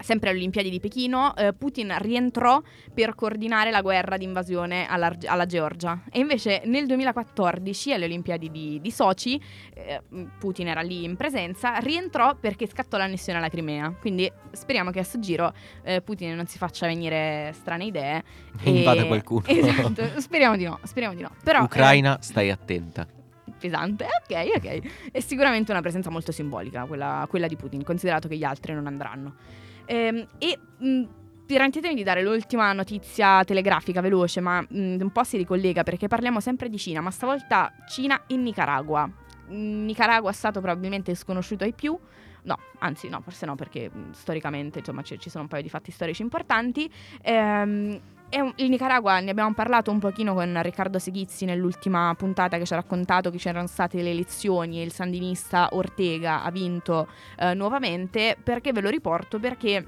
[0.00, 2.60] sempre alle Olimpiadi di Pechino, eh, Putin rientrò
[2.92, 6.02] per coordinare la guerra di invasione alla, alla Georgia.
[6.10, 9.40] E invece nel 2014, alle Olimpiadi di, di Sochi,
[9.74, 10.02] eh,
[10.38, 13.94] Putin era lì in presenza, rientrò perché scattò l'annessione alla Crimea.
[13.98, 18.22] Quindi speriamo che a sto giro eh, Putin non si faccia venire strane idee.
[18.62, 19.44] E invada qualcuno.
[19.48, 21.30] Esatto, speriamo di no, speriamo di no.
[21.42, 23.06] Però, eh, Ucraina, stai attenta.
[23.58, 24.04] pesante.
[24.04, 25.10] Ok, ok.
[25.12, 28.86] È sicuramente una presenza molto simbolica, quella, quella di Putin, considerato che gli altri non
[28.86, 29.34] andranno.
[29.90, 30.56] Ehm, e
[31.44, 36.38] permettetemi di dare l'ultima notizia telegrafica veloce, ma mh, un po' si ricollega perché parliamo
[36.38, 39.10] sempre di Cina, ma stavolta Cina e Nicaragua.
[39.48, 41.98] Nicaragua è stato probabilmente sconosciuto ai più.
[42.42, 45.68] No, anzi no, forse no, perché mh, storicamente insomma ci, ci sono un paio di
[45.68, 46.88] fatti storici importanti.
[47.22, 48.00] Ehm,
[48.38, 52.72] un- il Nicaragua ne abbiamo parlato un pochino con Riccardo Seghizzi nell'ultima puntata che ci
[52.72, 58.36] ha raccontato che c'erano state le elezioni e il sandinista Ortega ha vinto eh, nuovamente.
[58.42, 59.40] Perché ve lo riporto?
[59.40, 59.86] Perché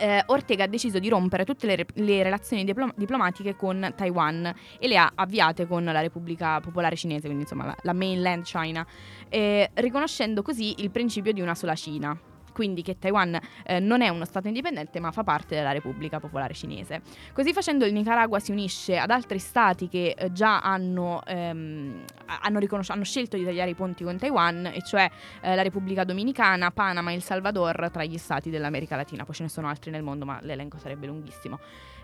[0.00, 4.86] eh, Ortega ha deciso di rompere tutte le, le relazioni diplom- diplomatiche con Taiwan e
[4.86, 8.86] le ha avviate con la Repubblica Popolare Cinese, quindi insomma la, la mainland China,
[9.28, 12.16] eh, riconoscendo così il principio di una sola Cina.
[12.58, 16.54] Quindi che Taiwan eh, non è uno Stato indipendente ma fa parte della Repubblica Popolare
[16.54, 17.02] Cinese.
[17.32, 22.02] Così facendo il Nicaragua si unisce ad altri stati che eh, già hanno, ehm,
[22.42, 25.08] hanno, riconos- hanno scelto di tagliare i ponti con Taiwan, e cioè
[25.40, 29.24] eh, la Repubblica Dominicana, Panama e El Salvador tra gli stati dell'America Latina.
[29.24, 31.60] Poi ce ne sono altri nel mondo, ma l'elenco sarebbe lunghissimo.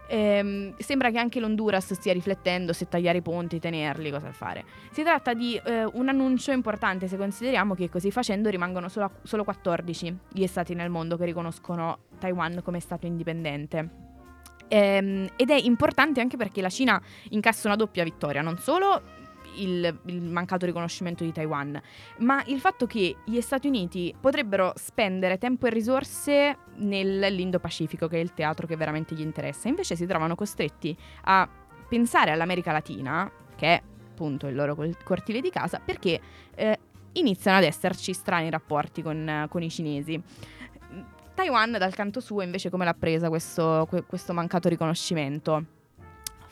[0.06, 4.64] Ehm, sembra che anche l'Honduras stia riflettendo se tagliare i ponti, tenerli, cosa fare.
[4.90, 9.44] Si tratta di eh, un annuncio importante se consideriamo che così facendo rimangono solo, solo
[9.44, 14.02] 14 gli stati nel mondo che riconoscono Taiwan come Stato indipendente.
[14.68, 19.02] Ehm, ed è importante anche perché la Cina incassa una doppia vittoria, non solo
[19.56, 21.80] il, il mancato riconoscimento di Taiwan,
[22.18, 28.20] ma il fatto che gli Stati Uniti potrebbero spendere tempo e risorse nell'Indo-Pacifico, che è
[28.20, 31.48] il teatro che veramente gli interessa, invece si trovano costretti a
[31.88, 36.20] pensare all'America Latina, che è appunto il loro cortile di casa, perché
[36.54, 36.78] eh,
[37.12, 40.22] iniziano ad esserci strani rapporti con, con i cinesi.
[41.34, 45.64] Taiwan, dal canto suo, invece, come l'ha presa questo, que- questo mancato riconoscimento?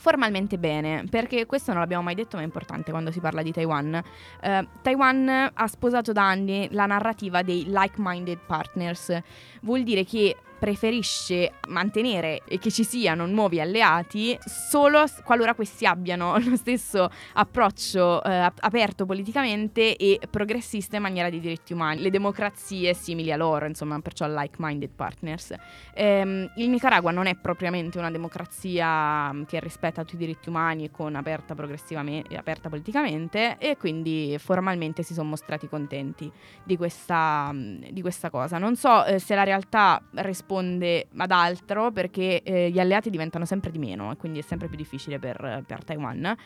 [0.03, 3.53] Formalmente bene, perché questo non l'abbiamo mai detto, ma è importante quando si parla di
[3.53, 4.03] Taiwan.
[4.41, 9.17] Eh, Taiwan ha sposato da anni la narrativa dei like-minded partners.
[9.63, 16.39] Vuol dire che preferisce mantenere e che ci siano nuovi alleati solo qualora questi abbiano
[16.47, 22.11] lo stesso approccio eh, ap- aperto politicamente e progressista in maniera di diritti umani, le
[22.11, 25.53] democrazie simili a loro, insomma, perciò like-minded partners.
[25.95, 30.93] Ehm, il Nicaragua non è propriamente una democrazia mm, che rispetta tutti i diritti umani
[30.93, 36.31] con aperta aperta politicamente e quindi formalmente si sono mostrati contenti
[36.63, 38.59] di questa, mm, di questa cosa.
[38.59, 43.71] Non so eh, se la realtà risponde ad altro perché eh, gli alleati diventano sempre
[43.71, 46.37] di meno e quindi è sempre più difficile per, per Taiwan.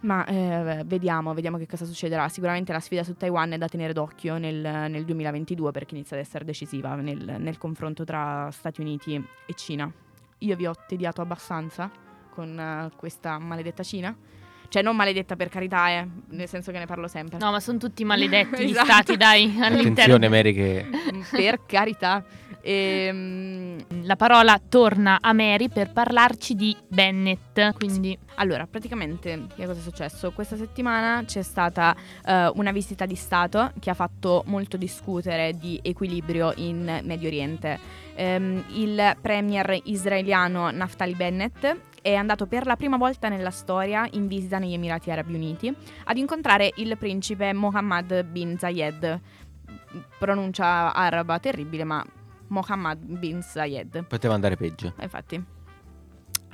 [0.00, 2.28] Ma eh, vediamo, vediamo che cosa succederà.
[2.28, 4.56] Sicuramente la sfida su Taiwan è da tenere d'occhio nel,
[4.90, 9.90] nel 2022 perché inizia ad essere decisiva nel, nel confronto tra Stati Uniti e Cina.
[10.38, 11.90] Io vi ho tediato abbastanza
[12.28, 14.14] con eh, questa maledetta Cina.
[14.68, 17.38] Cioè, non maledetta per carità, eh, nel senso che ne parlo sempre.
[17.38, 18.86] No, ma sono tutti maledetti gli Esatto.
[18.86, 19.90] stati, dai, all'interno.
[19.90, 20.86] Attenzione Mary che
[21.30, 22.24] per carità.
[22.66, 29.78] Ehm, La parola torna a Mary per parlarci di Bennett, quindi Allora, praticamente che cosa
[29.78, 30.32] è successo?
[30.32, 35.78] Questa settimana c'è stata eh, una visita di Stato che ha fatto molto discutere di
[35.82, 37.78] equilibrio in Medio Oriente.
[38.14, 44.26] Ehm, il premier israeliano Naftali Bennett è andato per la prima volta nella storia in
[44.26, 45.74] visita negli Emirati Arabi Uniti
[46.04, 49.20] ad incontrare il principe Mohammed bin Zayed.
[50.18, 52.04] Pronuncia araba terribile, ma
[52.54, 54.04] Mohammed bin Zayed.
[54.06, 54.94] poteva andare peggio.
[54.98, 55.44] Eh, Infatti.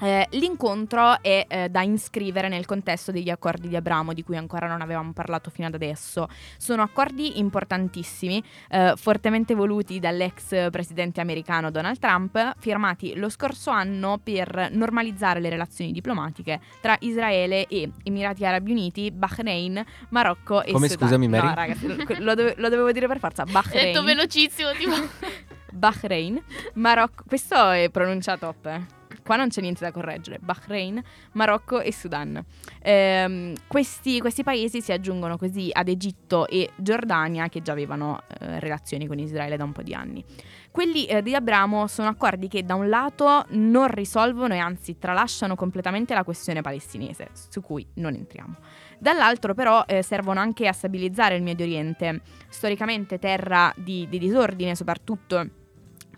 [0.02, 4.66] Eh, l'incontro è eh, da iscrivere nel contesto degli accordi di Abramo di cui ancora
[4.66, 6.26] non avevamo parlato fino ad adesso.
[6.56, 14.18] Sono accordi importantissimi, eh, fortemente voluti dall'ex presidente americano Donald Trump, firmati lo scorso anno
[14.24, 20.88] per normalizzare le relazioni diplomatiche tra Israele e Emirati Arabi Uniti, Bahrain, Marocco e Come,
[20.88, 21.08] Sudan.
[21.08, 21.46] scusami, Mary?
[21.46, 23.42] No, ragazzi, lo, dove- lo dovevo dire per forza.
[23.42, 23.92] Ho Bahrain.
[23.92, 24.94] detto velocissimo, tipo.
[25.72, 26.42] Bahrain,
[26.74, 28.98] Marocco, questo è pronuncia top, eh.
[29.22, 30.38] Qua non c'è niente da correggere.
[30.40, 31.00] Bahrain,
[31.32, 32.42] Marocco e Sudan.
[32.82, 38.58] Ehm, questi, questi paesi si aggiungono così ad Egitto e Giordania che già avevano eh,
[38.60, 40.24] relazioni con Israele da un po' di anni.
[40.70, 45.54] Quelli eh, di Abramo sono accordi che da un lato non risolvono e anzi tralasciano
[45.54, 48.56] completamente la questione palestinese, su cui non entriamo.
[48.98, 54.74] Dall'altro però eh, servono anche a stabilizzare il Medio Oriente, storicamente terra di, di disordine
[54.74, 55.58] soprattutto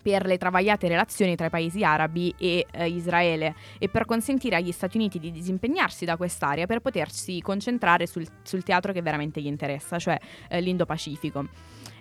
[0.03, 4.71] per le travagliate relazioni tra i paesi arabi e eh, Israele e per consentire agli
[4.73, 9.47] Stati Uniti di disimpegnarsi da quest'area per potersi concentrare sul, sul teatro che veramente gli
[9.47, 11.47] interessa, cioè eh, l'Indo-Pacifico.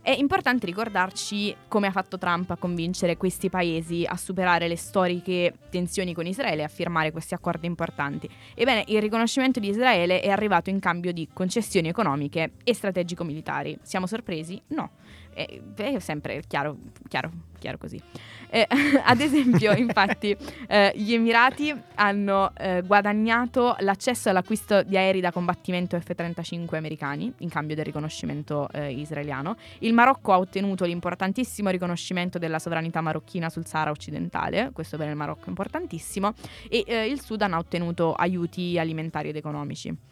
[0.05, 5.55] È importante ricordarci come ha fatto Trump a convincere questi paesi a superare le storiche
[5.71, 8.29] tensioni con Israele e a firmare questi accordi importanti.
[8.57, 13.79] Ebbene, il riconoscimento di Israele è arrivato in cambio di concessioni economiche e strategico-militari.
[13.83, 14.61] Siamo sorpresi?
[14.71, 14.91] No.
[15.33, 16.77] È, è sempre chiaro,
[17.09, 18.01] chiaro, chiaro così.
[18.51, 18.67] Eh,
[19.03, 20.37] ad esempio, infatti,
[20.69, 27.49] eh, gli Emirati hanno eh, guadagnato l'accesso all'acquisto di aerei da combattimento F-35 americani in
[27.49, 29.57] cambio del riconoscimento eh, israeliano.
[29.79, 35.17] Il Marocco ha ottenuto l'importantissimo riconoscimento della sovranità marocchina sul Sahara occidentale, questo per il
[35.17, 36.35] Marocco è importantissimo,
[36.69, 40.12] e eh, il Sudan ha ottenuto aiuti alimentari ed economici.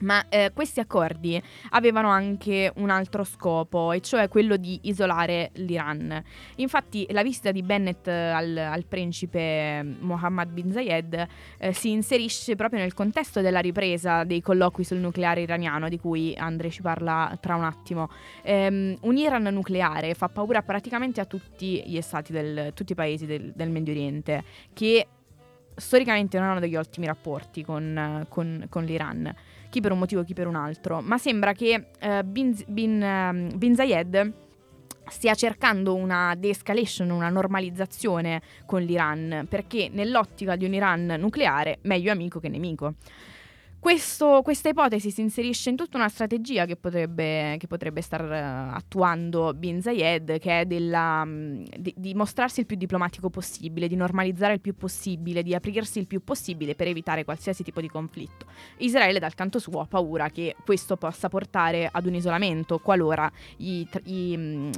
[0.00, 6.22] Ma eh, questi accordi avevano anche un altro scopo, e cioè quello di isolare l'Iran.
[6.56, 11.26] Infatti, la visita di Bennett eh, al, al principe Mohammed bin Zayed
[11.58, 16.34] eh, si inserisce proprio nel contesto della ripresa dei colloqui sul nucleare iraniano, di cui
[16.34, 18.08] Andre ci parla tra un attimo.
[18.42, 23.26] Ehm, un Iran nucleare fa paura praticamente a tutti gli stati, del, tutti i paesi
[23.26, 25.06] del, del Medio Oriente, che
[25.76, 29.34] storicamente non hanno degli ottimi rapporti con, con- con l'Iran,
[29.70, 33.56] chi per un motivo, chi per un altro, ma sembra che eh, bin, bin, ehm,
[33.56, 34.32] bin Zayed
[35.08, 42.12] stia cercando una de-escalation, una normalizzazione con l'Iran, perché nell'ottica di un Iran nucleare meglio
[42.12, 42.94] amico che nemico.
[43.80, 48.38] Questo- questa ipotesi si inserisce in tutta una strategia che potrebbe, che potrebbe star eh,
[48.76, 53.96] attuando Bin Zayed, che è della, mm, di, di mostrarsi il più diplomatico possibile, di
[53.96, 58.44] normalizzare il più possibile, di aprirsi il più possibile per evitare qualsiasi tipo di conflitto.
[58.80, 63.88] Israele, dal canto suo, ha paura che questo possa portare ad un isolamento qualora i,
[64.04, 64.70] i, mm,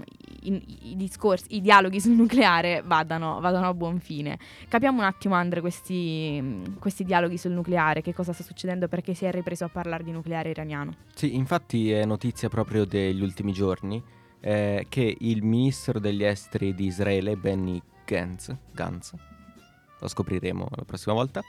[0.42, 4.38] i- i discorsi, dialoghi sul nucleare vadano, vadano a buon fine.
[4.68, 9.14] Capiamo un attimo, Andre, questi, mm, questi dialoghi sul nucleare, che cosa sta succedendo, perché
[9.14, 10.96] si è ripreso a parlare di nucleare iraniano.
[11.14, 14.02] Sì, infatti è notizia proprio degli ultimi giorni
[14.40, 19.14] eh, che il ministro degli esteri di Israele, Benny Gantz, Gantz,
[19.98, 21.40] lo scopriremo la prossima volta,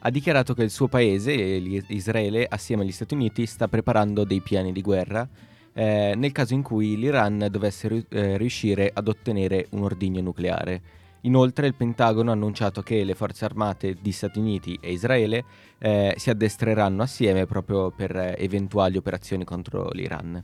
[0.00, 4.70] ha dichiarato che il suo paese, Israele, assieme agli Stati Uniti, sta preparando dei piani
[4.70, 5.26] di guerra
[5.72, 10.82] eh, nel caso in cui l'Iran dovesse eh, riuscire ad ottenere un ordigno nucleare.
[11.22, 15.44] Inoltre il Pentagono ha annunciato che le forze armate di Stati Uniti e Israele
[15.78, 20.42] eh, si addestreranno assieme proprio per eh, eventuali operazioni contro l'Iran.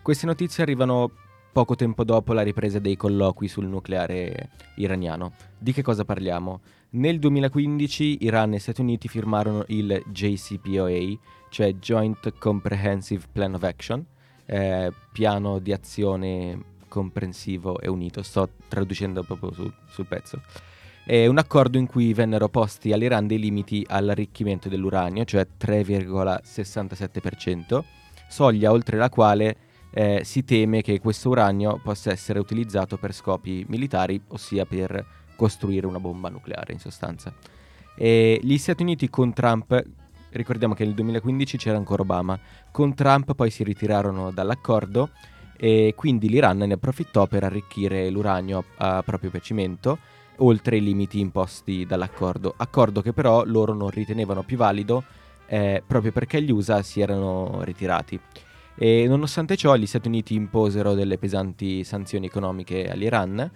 [0.00, 1.10] Queste notizie arrivano
[1.52, 5.32] poco tempo dopo la ripresa dei colloqui sul nucleare iraniano.
[5.58, 6.60] Di che cosa parliamo?
[6.90, 11.18] Nel 2015 Iran e Stati Uniti firmarono il JCPOA,
[11.50, 14.04] cioè Joint Comprehensive Plan of Action,
[14.46, 20.42] eh, piano di azione comprensivo e unito, sto traducendo proprio sul, sul pezzo.
[21.06, 27.82] È un accordo in cui vennero posti all'Iran dei limiti all'arricchimento dell'uranio, cioè 3,67%,
[28.28, 29.56] soglia oltre la quale
[29.90, 35.02] eh, si teme che questo uranio possa essere utilizzato per scopi militari, ossia per
[35.34, 37.34] costruire una bomba nucleare in sostanza.
[37.96, 39.82] E gli Stati Uniti con Trump,
[40.32, 42.38] ricordiamo che nel 2015 c'era ancora Obama,
[42.70, 45.08] con Trump poi si ritirarono dall'accordo
[45.62, 49.96] e quindi l'Iran ne approfittò per arricchire l'uranio a, proprio piacimento
[50.38, 55.04] oltre i limiti imposti dall'accordo, accordo che però loro non ritenevano più valido
[55.46, 58.18] eh, proprio perché gli USA si erano ritirati.
[58.74, 63.48] E nonostante ciò gli Stati Uniti imposero delle pesanti sanzioni economiche all'Iran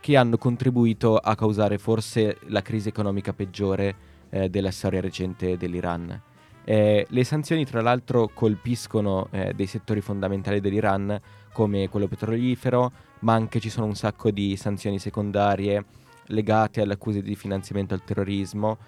[0.00, 3.94] che hanno contribuito a causare forse la crisi economica peggiore
[4.30, 6.22] eh, della storia recente dell'Iran.
[6.64, 11.20] Eh, le sanzioni tra l'altro colpiscono eh, dei settori fondamentali dell'Iran
[11.52, 15.84] come quello petrolifero, ma anche ci sono un sacco di sanzioni secondarie
[16.26, 18.78] legate alle accuse di finanziamento al terrorismo,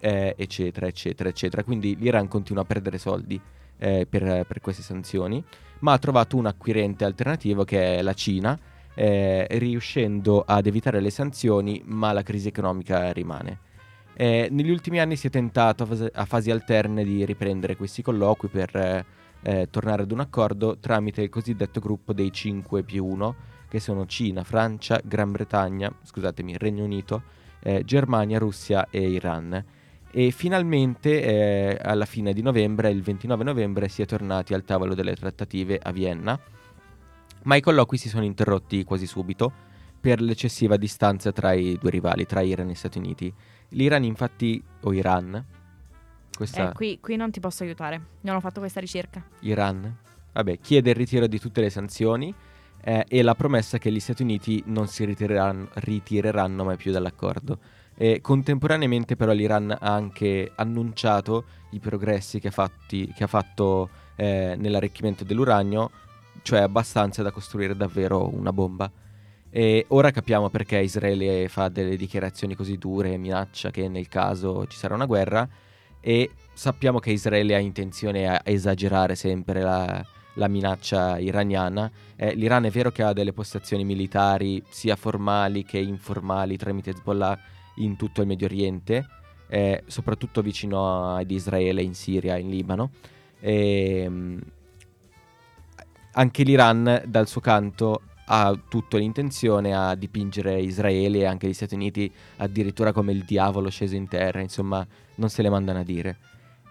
[0.00, 1.62] eh, eccetera, eccetera, eccetera.
[1.62, 3.40] Quindi l'Iran continua a perdere soldi
[3.78, 5.42] eh, per, per queste sanzioni,
[5.80, 8.58] ma ha trovato un acquirente alternativo che è la Cina,
[8.94, 13.58] eh, riuscendo ad evitare le sanzioni, ma la crisi economica rimane.
[14.18, 18.00] Eh, negli ultimi anni si è tentato a fase- a fasi alterne di riprendere questi
[18.00, 19.04] colloqui per eh,
[19.42, 23.34] eh, tornare ad un accordo tramite il cosiddetto gruppo dei 5 più 1,
[23.68, 27.22] che sono Cina, Francia, Gran Bretagna, scusatemi, Regno Unito,
[27.60, 29.64] eh, Germania, Russia e Iran.
[30.10, 34.94] E finalmente eh, alla fine di novembre, il 29 novembre, si è tornati al tavolo
[34.94, 36.40] delle trattative a Vienna,
[37.42, 39.52] ma i colloqui si sono interrotti quasi subito
[40.00, 43.32] per l'eccessiva distanza tra i due rivali, tra Iran e Stati Uniti.
[43.70, 45.44] L'Iran infatti, o Iran,
[46.36, 48.00] questa Eh, qui, qui non ti posso aiutare.
[48.22, 49.24] Non ho fatto questa ricerca.
[49.40, 49.96] Iran,
[50.32, 52.32] vabbè, chiede il ritiro di tutte le sanzioni
[52.82, 57.58] eh, e la promessa che gli Stati Uniti non si ritireranno, ritireranno mai più dall'accordo.
[57.98, 63.88] E contemporaneamente però l'Iran ha anche annunciato i progressi che ha, fatti- che ha fatto
[64.16, 65.90] eh, nell'arricchimento dell'uranio,
[66.42, 68.90] cioè abbastanza da costruire davvero una bomba.
[69.56, 74.76] E ora capiamo perché Israele fa delle dichiarazioni così dure minaccia che nel caso ci
[74.76, 75.48] sarà una guerra
[75.98, 81.90] e sappiamo che Israele ha intenzione a esagerare sempre la, la minaccia iraniana.
[82.16, 87.38] Eh, L'Iran è vero che ha delle postazioni militari sia formali che informali tramite Hezbollah
[87.76, 89.06] in tutto il Medio Oriente,
[89.48, 92.90] eh, soprattutto vicino ad Israele, in Siria, in Libano.
[93.40, 94.38] E, mm,
[96.12, 101.74] anche l'Iran, dal suo canto, ha tutta l'intenzione a dipingere Israele e anche gli Stati
[101.74, 104.86] Uniti addirittura come il diavolo sceso in terra, insomma,
[105.16, 106.16] non se le mandano a dire.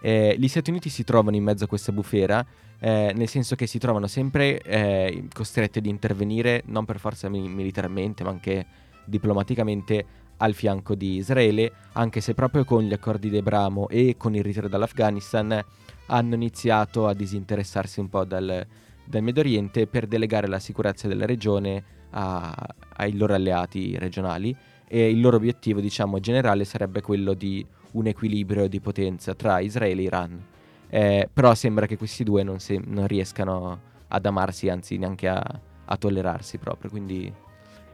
[0.01, 2.45] Eh, gli Stati Uniti si trovano in mezzo a questa bufera,
[2.79, 7.47] eh, nel senso che si trovano sempre eh, costretti ad intervenire, non per forza mi-
[7.47, 8.65] militarmente, ma anche
[9.05, 10.05] diplomaticamente
[10.37, 14.43] al fianco di Israele, anche se proprio con gli accordi di Abramo e con il
[14.43, 15.63] ritiro dall'Afghanistan
[16.07, 18.67] hanno iniziato a disinteressarsi un po' dal,
[19.05, 24.55] dal Medio Oriente per delegare la sicurezza della regione a- ai loro alleati regionali
[24.87, 30.01] e il loro obiettivo, diciamo, generale sarebbe quello di un equilibrio di potenza tra Israele
[30.01, 30.45] e Iran.
[30.87, 35.41] Eh, però sembra che questi due non, se- non riescano ad amarsi, anzi neanche a,
[35.85, 37.31] a tollerarsi proprio, quindi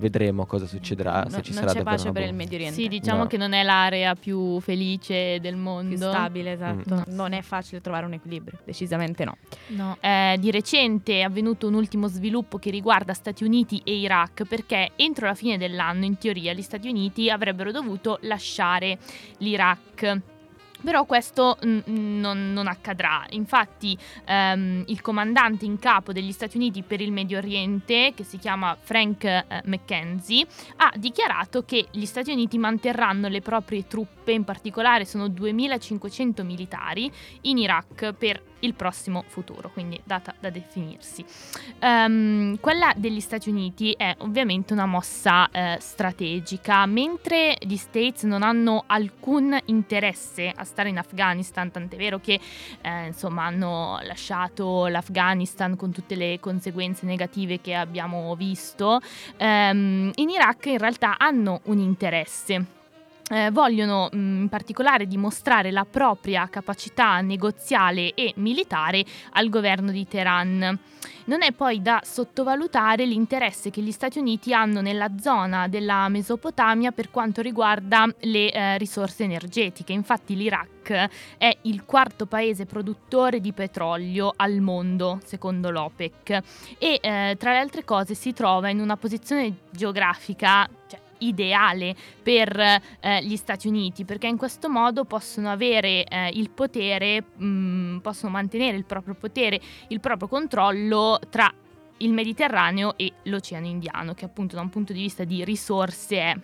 [0.01, 2.33] vedremo cosa succederà, se No- ci non sarà c'è pace per il.
[2.33, 2.75] Medio Oriente.
[2.81, 3.27] Sì, diciamo No.
[3.27, 5.89] che non è l'area più felice del mondo.
[5.95, 6.95] più stabile, esatto.
[7.07, 7.13] Mm.
[7.15, 9.37] Non è facile trovare un equilibrio, decisamente no.
[9.67, 9.97] No.
[10.01, 14.91] Eh, di recente è avvenuto un ultimo sviluppo che riguarda Stati Uniti e Iraq perché
[14.97, 18.97] entro la fine dell'anno, in teoria, gli Stati Uniti avrebbero dovuto lasciare
[19.37, 20.19] l'Iraq.
[20.83, 23.25] Però questo mm, non, non accadrà.
[23.31, 28.37] Infatti ehm, il comandante in capo degli Stati Uniti per il Medio Oriente, che si
[28.37, 30.45] chiama Frank eh, McKenzie,
[30.77, 37.11] ha dichiarato che gli Stati Uniti manterranno le proprie truppe, in particolare sono 2500 militari,
[37.41, 41.23] in Iraq per il prossimo futuro, quindi data da definirsi.
[41.79, 48.43] Ehm, quella degli Stati Uniti è ovviamente una mossa eh, strategica, mentre gli States non
[48.43, 52.39] hanno alcun interesse a stare in Afghanistan, tant'è vero che
[52.81, 58.99] eh, insomma hanno lasciato l'Afghanistan con tutte le conseguenze negative che abbiamo visto,
[59.37, 62.79] ehm, in Iraq in realtà hanno un interesse.
[63.31, 70.05] Eh, vogliono mh, in particolare dimostrare la propria capacità negoziale e militare al governo di
[70.05, 70.79] Teheran.
[71.23, 76.91] Non è poi da sottovalutare l'interesse che gli Stati Uniti hanno nella zona della Mesopotamia
[76.91, 79.93] per quanto riguarda le eh, risorse energetiche.
[79.93, 86.41] Infatti l'Iraq è il quarto paese produttore di petrolio al mondo, secondo l'OPEC,
[86.77, 92.57] e eh, tra le altre cose si trova in una posizione geografica cioè, ideale per
[92.59, 98.31] eh, gli Stati Uniti perché in questo modo possono avere eh, il potere, mh, possono
[98.31, 101.51] mantenere il proprio potere, il proprio controllo tra
[101.97, 106.35] il Mediterraneo e l'Oceano Indiano che appunto da un punto di vista di risorse è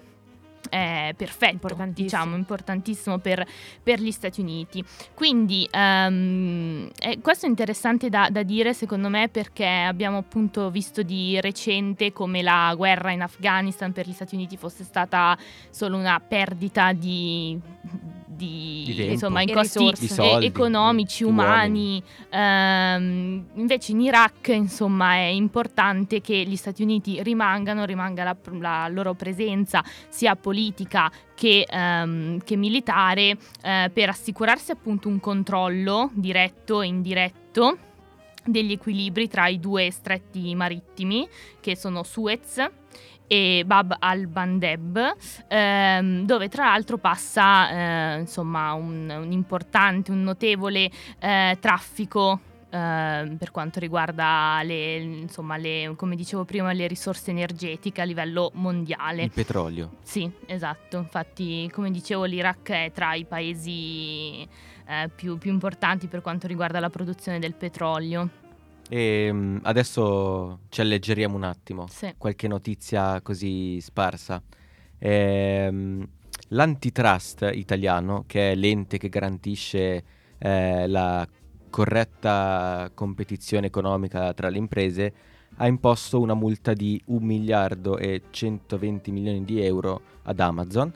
[0.69, 2.03] è perfetto, Importantissimo.
[2.03, 3.45] diciamo, importantissimo per,
[3.81, 4.83] per gli Stati Uniti.
[5.13, 11.01] Quindi ehm, eh, questo è interessante da, da dire secondo me perché abbiamo appunto visto
[11.01, 15.37] di recente come la guerra in Afghanistan per gli Stati Uniti fosse stata
[15.69, 17.59] solo una perdita di,
[18.37, 19.11] di, Di tempo.
[19.13, 20.01] insomma, in E costi risorse.
[20.01, 22.03] Di soldi, e- economici, di umani.
[22.29, 28.87] Ehm, invece in Iraq insomma è importante che gli Stati Uniti rimangano, rimanga la, la
[28.89, 36.81] loro presenza sia politica che, ehm, che militare eh, per assicurarsi appunto un controllo diretto
[36.81, 37.77] e indiretto
[38.45, 41.27] degli equilibri tra i due stretti marittimi
[41.59, 42.65] che sono Suez
[43.27, 45.15] e Bab al-Bandeb,
[45.47, 47.69] ehm, dove tra l'altro passa
[48.15, 55.57] eh, insomma un, un importante, un notevole eh, traffico eh, per quanto riguarda le, insomma,
[55.57, 59.23] le, come dicevo prima, le risorse energetiche a livello mondiale.
[59.23, 59.91] Il petrolio.
[60.03, 60.97] Sì, esatto.
[60.97, 64.47] Infatti, come dicevo, l'Iraq è tra i paesi
[64.87, 68.45] eh, più, più importanti per quanto riguarda la produzione del petrolio.
[68.89, 71.87] E mm, adesso ci alleggeriamo un attimo.
[71.87, 72.13] Sì.
[72.17, 74.41] Qualche notizia così sparsa.
[74.99, 76.07] Ehm,
[76.49, 80.03] L'antitrust italiano, che è l'ente che garantisce
[80.37, 81.27] eh, la
[81.69, 85.13] corretta competizione economica tra le imprese,
[85.57, 90.93] ha imposto una multa di 1 miliardo e 120 milioni di euro ad Amazon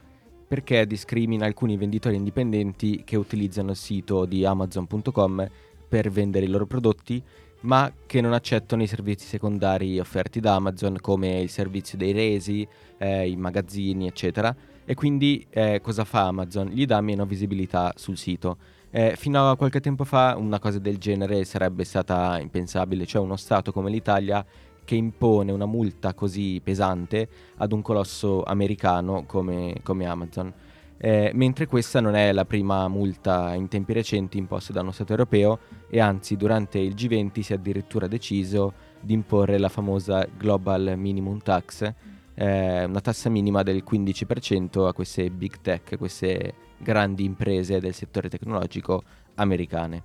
[0.48, 5.50] perché discrimina alcuni venditori indipendenti che utilizzano il sito di amazon.com
[5.88, 7.24] per vendere i loro prodotti
[7.62, 12.68] ma che non accettano i servizi secondari offerti da Amazon come il servizio dei resi,
[12.98, 14.56] eh, i magazzini, eccetera.
[14.86, 16.68] E quindi eh, cosa fa Amazon?
[16.68, 18.58] Gli dà meno visibilità sul sito.
[18.90, 23.38] Eh, fino a qualche tempo fa una cosa del genere sarebbe stata impensabile, cioè uno
[23.38, 24.46] Stato come l'Italia
[24.84, 30.54] che impone una multa così pesante ad un colosso americano come, come Amazon.
[30.98, 35.12] Eh, mentre questa non è la prima multa in tempi recenti imposta da uno Stato
[35.12, 35.60] europeo
[35.94, 41.40] e anzi durante il G20 si è addirittura deciso di imporre la famosa Global Minimum
[41.42, 41.94] Tax,
[42.34, 48.30] eh, una tassa minima del 15% a queste big tech, queste grandi imprese del settore
[48.30, 49.04] tecnologico
[49.36, 50.04] americane.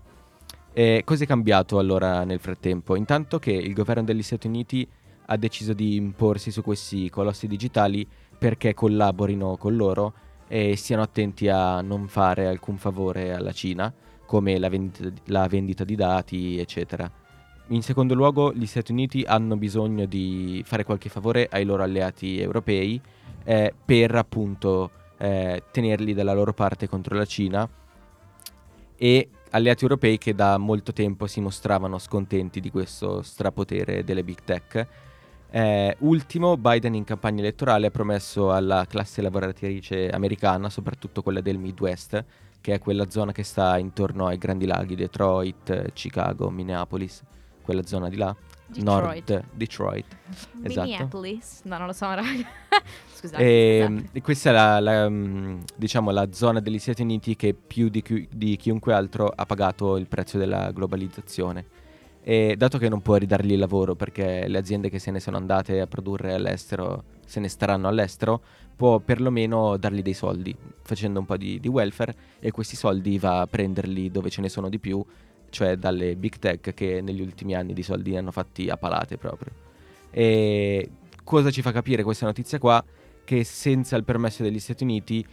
[0.73, 2.97] E cosa è cambiato allora nel frattempo?
[2.97, 4.87] Intanto che il governo degli Stati Uniti
[5.27, 8.05] ha deciso di imporsi su questi colossi digitali
[8.37, 10.13] perché collaborino con loro
[10.49, 13.93] e stiano attenti a non fare alcun favore alla Cina,
[14.27, 17.11] come la vendita, la vendita di dati, eccetera.
[17.69, 22.39] In secondo luogo, gli Stati Uniti hanno bisogno di fare qualche favore ai loro alleati
[22.41, 23.01] europei
[23.45, 27.69] eh, per appunto eh, tenerli dalla loro parte contro la Cina
[28.97, 34.39] e alleati europei che da molto tempo si mostravano scontenti di questo strapotere delle big
[34.45, 34.87] tech.
[35.51, 41.59] Eh, ultimo, Biden in campagna elettorale ha promesso alla classe lavoratrice americana, soprattutto quella del
[41.59, 42.25] Midwest,
[42.61, 47.23] che è quella zona che sta intorno ai grandi laghi, Detroit, Chicago, Minneapolis,
[47.63, 48.35] quella zona di là,
[48.67, 49.29] Detroit.
[49.31, 50.07] nord Detroit.
[50.63, 50.89] Esatto.
[50.89, 51.61] Minneapolis.
[51.65, 52.49] No, non lo so, raga.
[53.17, 53.43] Scusate.
[53.43, 54.09] E, scusate.
[54.13, 58.03] e questa è la, la, mm, diciamo, la zona degli Stati Uniti che più di,
[58.03, 61.65] chi- di chiunque altro ha pagato il prezzo della globalizzazione.
[62.23, 65.37] E dato che non può ridargli il lavoro perché le aziende che se ne sono
[65.37, 68.43] andate a produrre all'estero se ne staranno all'estero,
[68.77, 73.41] può perlomeno dargli dei soldi facendo un po' di, di welfare e questi soldi va
[73.41, 75.05] a prenderli dove ce ne sono di più,
[75.51, 79.17] cioè dalle big tech che negli ultimi anni di soldi ne hanno fatti a palate
[79.17, 79.53] proprio.
[80.11, 80.91] E
[81.25, 82.85] cosa ci fa capire questa notizia qua?
[83.25, 85.27] Che senza il permesso degli Stati Uniti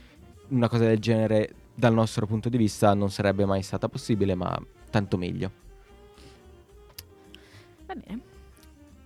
[0.50, 4.60] una cosa del genere dal nostro punto di vista non sarebbe mai stata possibile, ma
[4.90, 5.52] tanto meglio.
[7.86, 8.33] Va bene.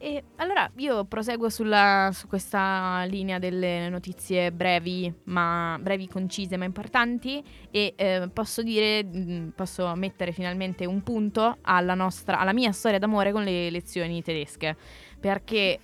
[0.08, 6.64] E allora io proseguo sulla- su questa linea delle notizie brevi, ma brevi, concise ma
[6.64, 12.72] importanti e eh, posso dire, mh, posso mettere finalmente un punto alla nostra, alla mia
[12.72, 14.78] storia d'amore con le elezioni tedesche,
[15.20, 15.82] perché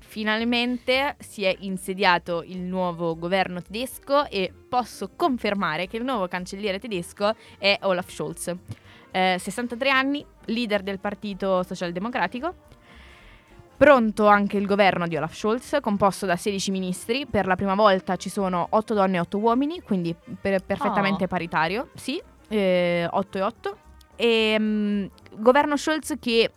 [0.00, 6.78] finalmente si è insediato il nuovo governo tedesco e posso confermare che il nuovo cancelliere
[6.78, 8.54] tedesco è Olaf Scholz.
[9.12, 12.71] Eh, 63 anni, leader del partito socialdemocratico.
[13.82, 17.26] Pronto anche il governo di Olaf Scholz, composto da 16 ministri.
[17.26, 21.26] Per la prima volta ci sono 8 donne e 8 uomini, quindi per- perfettamente Oh.
[21.26, 21.88] paritario.
[21.94, 23.76] Sì, eh, 8 e 8.
[24.14, 25.04] E mm,
[25.38, 26.48] governo Scholz che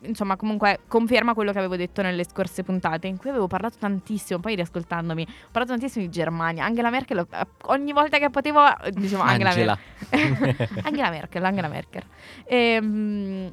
[0.00, 4.38] insomma comunque conferma quello che avevo detto nelle scorse puntate in cui avevo parlato tantissimo
[4.38, 8.90] poi riascoltandomi ho parlato tantissimo di Germania Angela Merkel eh, ogni volta che potevo eh,
[8.90, 9.78] dicevo Angela, Angela.
[10.10, 12.02] Merkel Angela Merkel Angela Merkel
[12.44, 13.52] Ehm,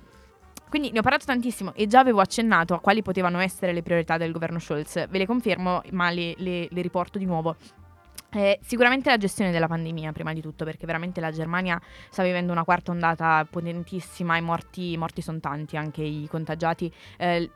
[0.72, 4.16] quindi ne ho parlato tantissimo e già avevo accennato a quali potevano essere le priorità
[4.16, 7.58] del governo Scholz ve le confermo ma le, le- le riporto di nuovo
[8.34, 11.78] eh, sicuramente la gestione della pandemia, prima di tutto, perché veramente la Germania
[12.10, 16.90] sta vivendo una quarta ondata potentissima, i morti, morti sono tanti, anche i contagiati.
[17.18, 17.50] eh,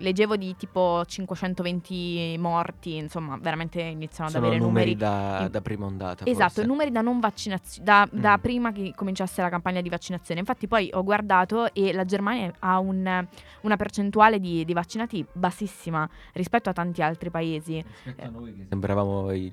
[0.00, 4.96] leggevo di tipo 520 morti, insomma, veramente iniziano ad Sono avere numeri, numeri.
[4.96, 6.24] da, in- da prima ondata.
[6.26, 6.66] Esatto, forse.
[6.68, 8.40] numeri da non vaccinazione, da, da Mm.
[8.40, 10.40] prima che cominciasse la campagna di vaccinazione.
[10.40, 13.26] Infatti poi ho guardato e la Germania ha un-
[13.62, 17.84] una percentuale di, di vaccinati bassissima rispetto a tanti altri paesi.
[18.04, 19.52] Rispetto a noi che Sembravamo i-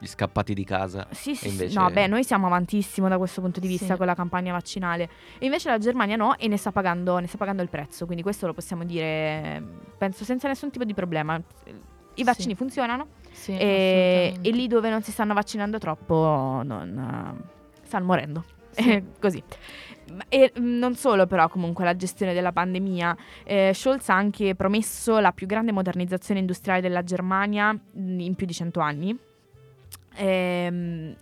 [0.00, 1.06] gli scappati di casa.
[1.10, 3.96] Sì, sì, invece- no, beh, noi siamo avantissimo da questo punto di vista Sì.
[3.96, 5.08] con la campagna vaccinale.
[5.38, 8.06] E invece la Germania no e ne sta, pagando, ne sta pagando il prezzo.
[8.06, 9.62] Quindi questo lo possiamo dire,
[9.98, 11.38] penso, senza nessun tipo di problema.
[12.14, 12.56] I vaccini Sì.
[12.56, 17.44] funzionano Sì, e, e lì dove non si stanno vaccinando troppo non,
[17.82, 18.44] stanno morendo.
[18.70, 19.02] Sì.
[19.20, 19.42] Così.
[20.28, 25.30] E non solo però comunque la gestione della pandemia, eh, Scholz ha anche promesso la
[25.32, 29.16] più grande modernizzazione industriale della Germania mm, in più di 100 anni.
[30.20, 31.16] Ehm,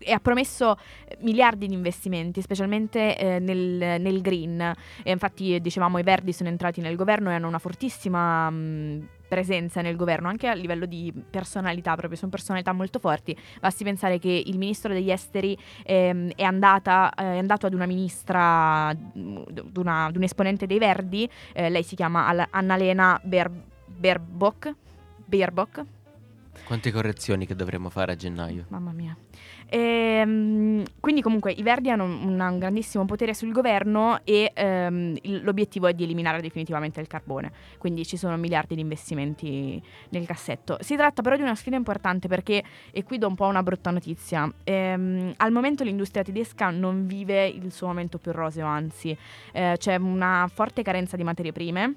[0.00, 0.76] e ha promesso
[1.22, 4.60] miliardi di investimenti, specialmente eh, nel, nel green.
[5.02, 9.80] E infatti, dicevamo, i verdi sono entrati nel governo e hanno una fortissima mh, presenza
[9.82, 13.36] nel governo, anche a livello di personalità, proprio sono personalità molto forti.
[13.60, 17.86] Basti pensare che il ministro degli esteri ehm, è, andata, eh, è andato ad una
[17.86, 23.50] ministra, ad una- ad un esponente dei verdi, eh, lei si chiama Al- Annalena Ber-.
[25.28, 25.84] Baerbock.
[26.68, 28.66] Quante correzioni che dovremmo fare a gennaio?
[28.68, 29.16] Mamma mia.
[29.70, 35.86] Ehm, quindi comunque i Verdi hanno un, un grandissimo potere sul governo e il- l'obiettivo
[35.86, 37.50] è di eliminare definitivamente il carbone.
[37.78, 40.76] Quindi ci sono miliardi di investimenti nel cassetto.
[40.80, 43.90] Si tratta però di una sfida importante perché, e qui do un po' una brutta
[43.90, 49.16] notizia, ehm, al momento l'industria tedesca non vive il suo momento più roseo, anzi
[49.52, 51.94] eh, c'è una forte carenza di materie prime.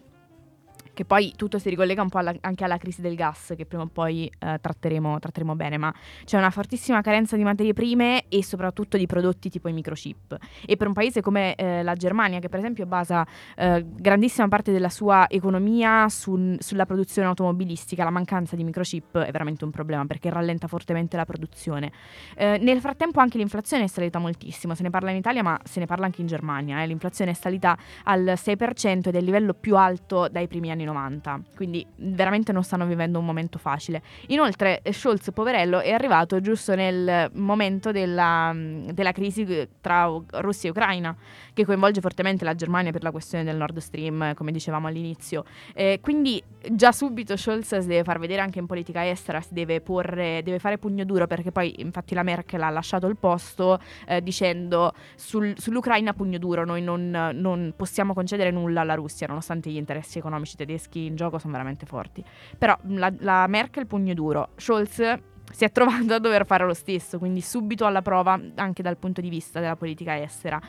[0.93, 3.83] Che poi tutto si ricollega un po' alla- anche alla crisi del gas, che prima
[3.83, 5.93] o poi eh, tratteremo, tratteremo bene, ma
[6.25, 10.37] c'è una fortissima carenza di materie prime e soprattutto di prodotti tipo i microchip.
[10.65, 13.25] E per un paese come eh, la Germania, che per esempio basa
[13.55, 19.31] eh, grandissima parte della sua economia sul- sulla produzione automobilistica, la mancanza di microchip è
[19.31, 21.91] veramente un problema perché rallenta fortemente la produzione.
[22.35, 25.79] Eh, nel frattempo anche l'inflazione è salita moltissimo, se ne parla in Italia ma se
[25.79, 26.83] ne parla anche in Germania.
[26.83, 26.87] eh.
[26.87, 31.41] L'inflazione è salita al 6% ed è il livello più alto dai primi anni 90,
[31.55, 34.01] quindi veramente non stanno vivendo un momento facile.
[34.27, 40.11] Inoltre eh, Scholz, poverello, è arrivato giusto nel momento della, mm, della crisi eh, tra
[40.31, 41.15] Russia e Ucraina,
[41.53, 45.43] che coinvolge fortemente la Germania per la questione del Nord Stream, come dicevamo all'inizio.
[45.73, 46.41] Eh, quindi
[46.71, 50.59] già subito Scholz si deve far vedere anche in politica estera, si deve, porre, deve
[50.59, 55.55] fare pugno duro, perché poi infatti la Merkel ha lasciato il posto eh, dicendo sul-
[55.57, 60.55] sull'Ucraina pugno duro, noi non, non possiamo concedere nulla alla Russia, nonostante gli interessi economici
[60.55, 62.23] tedeschi in gioco sono veramente forti.
[62.57, 65.19] Però la, la Merkel pugno duro, Scholz
[65.51, 69.21] si è trovato a dover fare lo stesso, quindi subito alla prova anche dal punto
[69.21, 70.59] di vista della politica estera.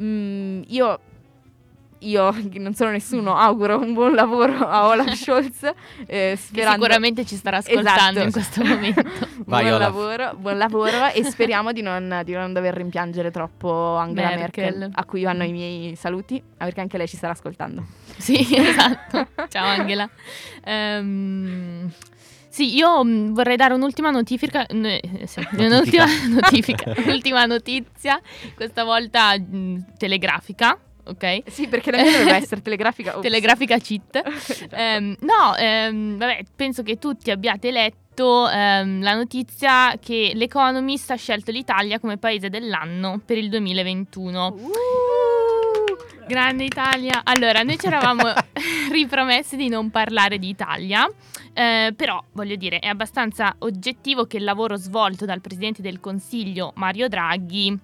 [0.00, 1.00] Mm, io,
[2.00, 5.70] io, che non sono nessuno, auguro un buon lavoro a Olaf Scholz,
[6.06, 8.24] eh, sicuramente ci starà ascoltando Esatto.
[8.24, 9.02] in questo momento.
[9.44, 14.28] Vai, buon, lavoro, buon lavoro e speriamo di non, di non dover rimpiangere troppo Angela
[14.28, 14.64] Merkel.
[14.64, 14.90] Merkel.
[14.94, 17.84] a cui vanno i miei saluti, perché anche lei ci starà ascoltando.
[18.16, 19.26] Sì, esatto.
[19.48, 20.08] Ciao Angela.
[20.64, 21.92] Ehm,
[22.52, 25.00] sì, io mh, vorrei dare un'ultima notifica, n- eh,
[25.56, 28.20] un'ultima notifica, un'ultima notizia,
[28.54, 31.44] questa volta mh, telegrafica, ok?
[31.46, 33.12] Sì, perché la mia dovrebbe essere telegrafica.
[33.16, 33.22] Ops.
[33.22, 34.20] Telegrafica cheat.
[34.22, 34.74] Esatto.
[34.76, 41.16] Ehm, no, ehm, vabbè, penso che tutti abbiate letto ehm, la notizia che l'Economist ha
[41.16, 44.46] scelto l'Italia come paese dell'anno per il 2021.
[44.58, 44.70] Uh,
[46.32, 47.20] Grande Italia.
[47.24, 48.22] Allora, noi ci eravamo
[48.90, 51.06] ripromessi di non parlare di Italia,
[51.52, 56.72] eh, però voglio dire, è abbastanza oggettivo che il lavoro svolto dal Presidente del Consiglio
[56.76, 57.78] Mario Draghi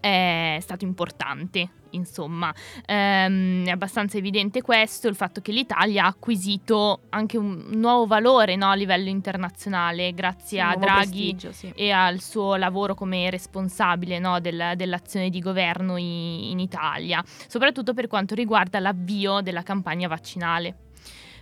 [0.00, 1.68] è stato importante.
[1.96, 2.54] Insomma,
[2.86, 8.54] Ehm, è abbastanza evidente questo, il fatto che l'Italia ha acquisito anche un nuovo valore
[8.56, 11.72] no, a livello internazionale grazie a Draghi sì.
[11.74, 17.92] e al suo lavoro come responsabile no, del- dell'azione di governo i- in Italia, soprattutto
[17.94, 20.76] per quanto riguarda l'avvio della campagna vaccinale.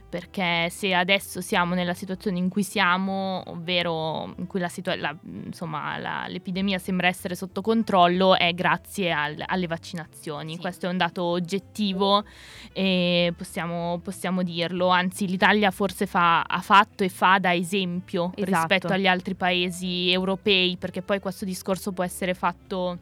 [0.09, 5.17] Perché se adesso siamo nella situazione in cui siamo, ovvero in cui la situa- la-
[5.45, 10.55] insomma, la- l'epidemia sembra essere sotto controllo, è grazie al- alle vaccinazioni.
[10.55, 10.61] Sì.
[10.61, 12.23] Questo è un dato oggettivo
[12.73, 14.87] e possiamo, possiamo dirlo.
[14.89, 18.51] Anzi, l'Italia forse fa- ha fatto e fa da esempio Esatto.
[18.53, 22.99] rispetto agli altri paesi europei, perché poi questo discorso può essere fatto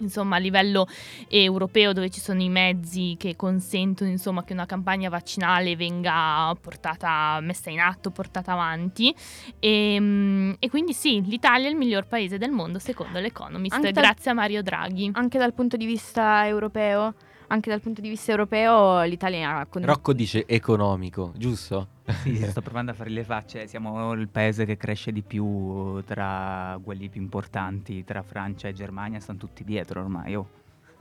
[0.00, 0.86] insomma a livello
[1.28, 7.38] europeo dove ci sono i mezzi che consentono insomma che una campagna vaccinale venga portata
[7.40, 9.14] messa in atto, portata avanti
[9.58, 13.92] e, mm, e quindi sì, l'Italia è il miglior paese del mondo secondo l'Economist Anche
[13.92, 15.10] dal- grazie a Mario Draghi.
[15.14, 17.14] Anche dal punto di vista europeo,
[17.48, 21.88] anche dal punto di vista europeo l'Italia ha con- Rocco dice economico, giusto?
[22.22, 23.66] Sì, sto provando a fare le facce.
[23.66, 29.20] Siamo il paese che cresce di più tra quelli più importanti, tra Francia e Germania,
[29.20, 30.34] stanno tutti dietro ormai.
[30.34, 30.48] oh.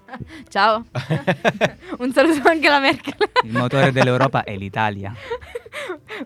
[0.50, 0.86] Ciao.
[1.98, 3.16] Un saluto anche alla Merkel.
[3.44, 5.14] Il motore dell'Europa è l'Italia.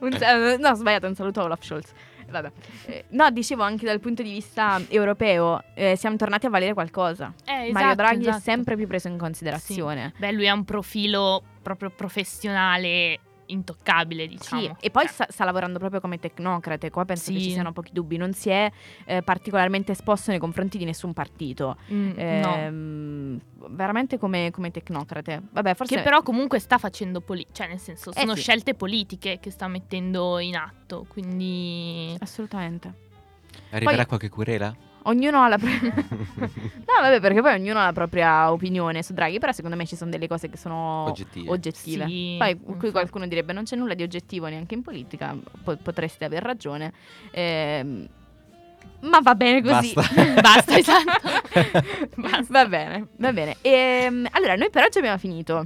[0.02, 0.18] Un
[0.60, 1.92] no, ho sbagliato, un saluto a Olaf Scholz.
[2.30, 2.52] Vabbè.
[2.86, 7.34] Eh, no, dicevo anche dal punto di vista europeo, eh, siamo tornati a valere qualcosa.
[7.46, 8.42] Eh, Mario esatto, Draghi è esatto.
[8.42, 10.14] sempre più preso in considerazione.
[10.18, 13.20] Beh, lui ha un profilo proprio professionale
[13.52, 14.62] intoccabile, diciamo.
[14.62, 16.90] Sì, e poi sta, sta lavorando proprio come tecnocrate.
[16.90, 17.46] Qua penso che Sì.
[17.46, 18.18] ci siano pochi dubbi.
[18.18, 18.72] Non si è
[19.06, 21.78] eh, particolarmente esposto nei confronti di nessun partito.
[21.92, 22.10] Mm,
[22.42, 22.56] no.
[22.56, 23.40] Ehm,
[23.72, 25.42] Veramente come, come tecnocrate.
[25.52, 25.96] Vabbè, forse.
[25.98, 28.42] Che però comunque sta facendo politica, cioè nel senso Eh sono sì.
[28.42, 32.94] scelte politiche che sta mettendo in atto, quindi Assolutamente.
[33.72, 34.74] Arriverà Poi- qualche querela?
[35.10, 35.94] Ognuno ha la propria.
[35.96, 39.40] no, vabbè, perché poi ognuno ha la propria opinione su Draghi.
[39.40, 41.50] Però secondo me ci sono delle cose che sono Oggettive.
[41.50, 42.06] oggettive.
[42.06, 42.92] Sì, Poi qui infatti.
[42.92, 45.36] qualcuno direbbe non c'è nulla di oggettivo neanche in politica.
[45.64, 46.94] Po- potreste aver ragione.
[47.32, 48.08] Ehm,
[49.02, 49.94] ma va bene così.
[49.94, 50.24] Basta.
[50.42, 51.30] Basta, esatto.
[52.22, 52.46] Basta.
[52.50, 53.58] Va bene, va bene.
[53.62, 55.66] Ehm, allora, noi per oggi abbiamo finito.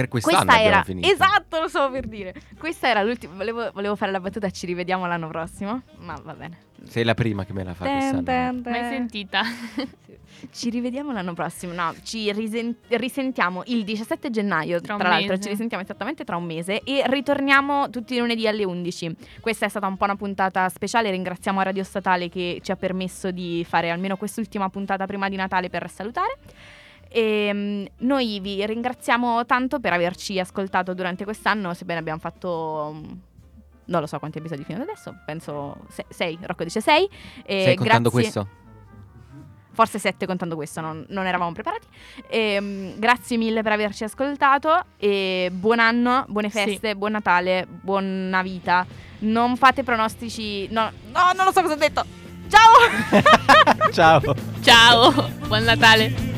[0.00, 0.84] Per quest'anno Questa abbiamo era.
[0.84, 1.08] finito.
[1.10, 2.34] Esatto, lo stavo per dire.
[2.58, 3.34] Questa era l'ultima.
[3.34, 5.82] Volevo, volevo fare la battuta, ci rivediamo l'anno prossimo.
[5.98, 6.58] Ma va bene.
[6.84, 8.22] Sei la prima che me la fa Ten, quest'anno.
[8.22, 8.62] ten.
[8.72, 9.42] Mai sentita?
[10.52, 11.72] Ci rivediamo l'anno prossimo.
[11.72, 14.80] No, ci risen- risentiamo il 17 gennaio.
[14.80, 15.42] Tra Tra, l'altro, mese.
[15.42, 16.82] ci risentiamo esattamente tra un mese.
[16.84, 19.16] E ritorniamo tutti i lunedì alle 11.
[19.40, 21.10] Questa è stata un po' una puntata speciale.
[21.10, 25.68] Ringraziamo Radio Statale che ci ha permesso di fare almeno quest'ultima puntata prima di Natale
[25.70, 26.36] per salutare.
[27.10, 32.92] E mm, noi vi ringraziamo tanto per averci ascoltato durante quest'anno, sebbene abbiamo fatto.
[32.94, 33.12] mm,
[33.86, 35.76] Non lo so quanti episodi fino ad adesso, penso
[36.08, 36.38] 6.
[36.42, 37.08] Rocco dice 6.
[37.44, 38.48] Stai contando grazie- questo?
[39.72, 41.86] Forse 7 contando questo, non, non eravamo preparati.
[42.30, 44.84] Ehm, grazie mille per averci ascoltato.
[44.98, 46.58] E buon anno, buone Sì.
[46.58, 48.84] feste, buon Natale, buona vita.
[49.20, 50.66] Non fate pronostici.
[50.72, 52.04] No, no, non lo so cosa ho detto.
[52.48, 53.90] Ciao!
[53.92, 54.20] Ciao.
[54.62, 56.37] Ciao, buon Natale.